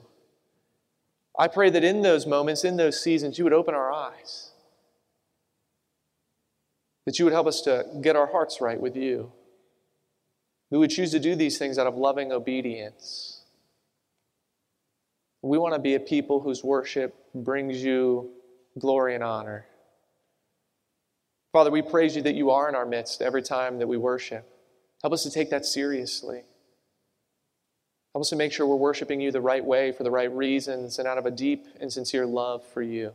I 1.37 1.47
pray 1.47 1.69
that 1.69 1.83
in 1.83 2.01
those 2.01 2.25
moments, 2.25 2.65
in 2.65 2.75
those 2.75 3.01
seasons, 3.01 3.37
you 3.37 3.45
would 3.45 3.53
open 3.53 3.73
our 3.73 3.91
eyes 3.91 4.49
that 7.09 7.17
you 7.17 7.25
would 7.25 7.33
help 7.33 7.47
us 7.47 7.61
to 7.61 7.83
get 8.01 8.15
our 8.15 8.27
hearts 8.27 8.61
right 8.61 8.79
with 8.79 8.95
you. 8.95 9.31
We 10.69 10.77
would 10.77 10.91
choose 10.91 11.09
to 11.09 11.19
do 11.19 11.35
these 11.35 11.57
things 11.57 11.79
out 11.79 11.87
of 11.87 11.95
loving 11.95 12.31
obedience. 12.31 13.41
We 15.41 15.57
want 15.57 15.73
to 15.73 15.79
be 15.79 15.95
a 15.95 15.99
people 15.99 16.39
whose 16.39 16.63
worship 16.63 17.15
brings 17.33 17.83
you 17.83 18.29
glory 18.77 19.15
and 19.15 19.23
honor. 19.23 19.65
Father, 21.51 21.71
we 21.71 21.81
praise 21.81 22.15
you 22.15 22.21
that 22.21 22.35
you 22.35 22.51
are 22.51 22.69
in 22.69 22.75
our 22.75 22.85
midst 22.85 23.21
every 23.21 23.41
time 23.41 23.79
that 23.79 23.87
we 23.87 23.97
worship. 23.97 24.47
Help 25.01 25.13
us 25.13 25.23
to 25.23 25.31
take 25.31 25.49
that 25.49 25.65
seriously. 25.65 26.43
Help 28.13 28.21
us 28.21 28.29
to 28.29 28.35
make 28.35 28.51
sure 28.51 28.67
we're 28.67 28.75
worshiping 28.75 29.21
you 29.21 29.31
the 29.31 29.41
right 29.41 29.63
way 29.63 29.91
for 29.91 30.03
the 30.03 30.11
right 30.11 30.31
reasons 30.31 30.99
and 30.99 31.07
out 31.07 31.17
of 31.17 31.25
a 31.25 31.31
deep 31.31 31.65
and 31.79 31.91
sincere 31.91 32.25
love 32.25 32.63
for 32.65 32.81
you. 32.81 33.13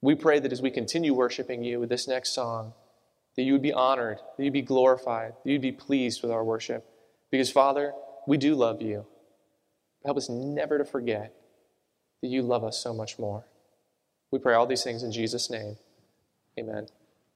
We 0.00 0.14
pray 0.14 0.38
that 0.38 0.52
as 0.52 0.62
we 0.62 0.70
continue 0.70 1.14
worshiping 1.14 1.64
you 1.64 1.80
with 1.80 1.88
this 1.88 2.06
next 2.06 2.30
song, 2.30 2.74
that 3.36 3.42
you 3.42 3.52
would 3.52 3.62
be 3.62 3.72
honored, 3.72 4.18
that 4.36 4.44
you'd 4.44 4.52
be 4.52 4.62
glorified, 4.62 5.32
that 5.44 5.50
you'd 5.50 5.62
be 5.62 5.72
pleased 5.72 6.22
with 6.22 6.30
our 6.30 6.44
worship. 6.44 6.84
Because, 7.30 7.50
Father, 7.50 7.92
we 8.26 8.36
do 8.36 8.54
love 8.54 8.82
you. 8.82 9.06
Help 10.04 10.16
us 10.16 10.28
never 10.28 10.78
to 10.78 10.84
forget 10.84 11.34
that 12.22 12.28
you 12.28 12.42
love 12.42 12.64
us 12.64 12.78
so 12.80 12.92
much 12.92 13.18
more. 13.18 13.46
We 14.30 14.38
pray 14.38 14.54
all 14.54 14.66
these 14.66 14.84
things 14.84 15.02
in 15.02 15.10
Jesus' 15.10 15.50
name. 15.50 15.76
Amen. 16.58 16.86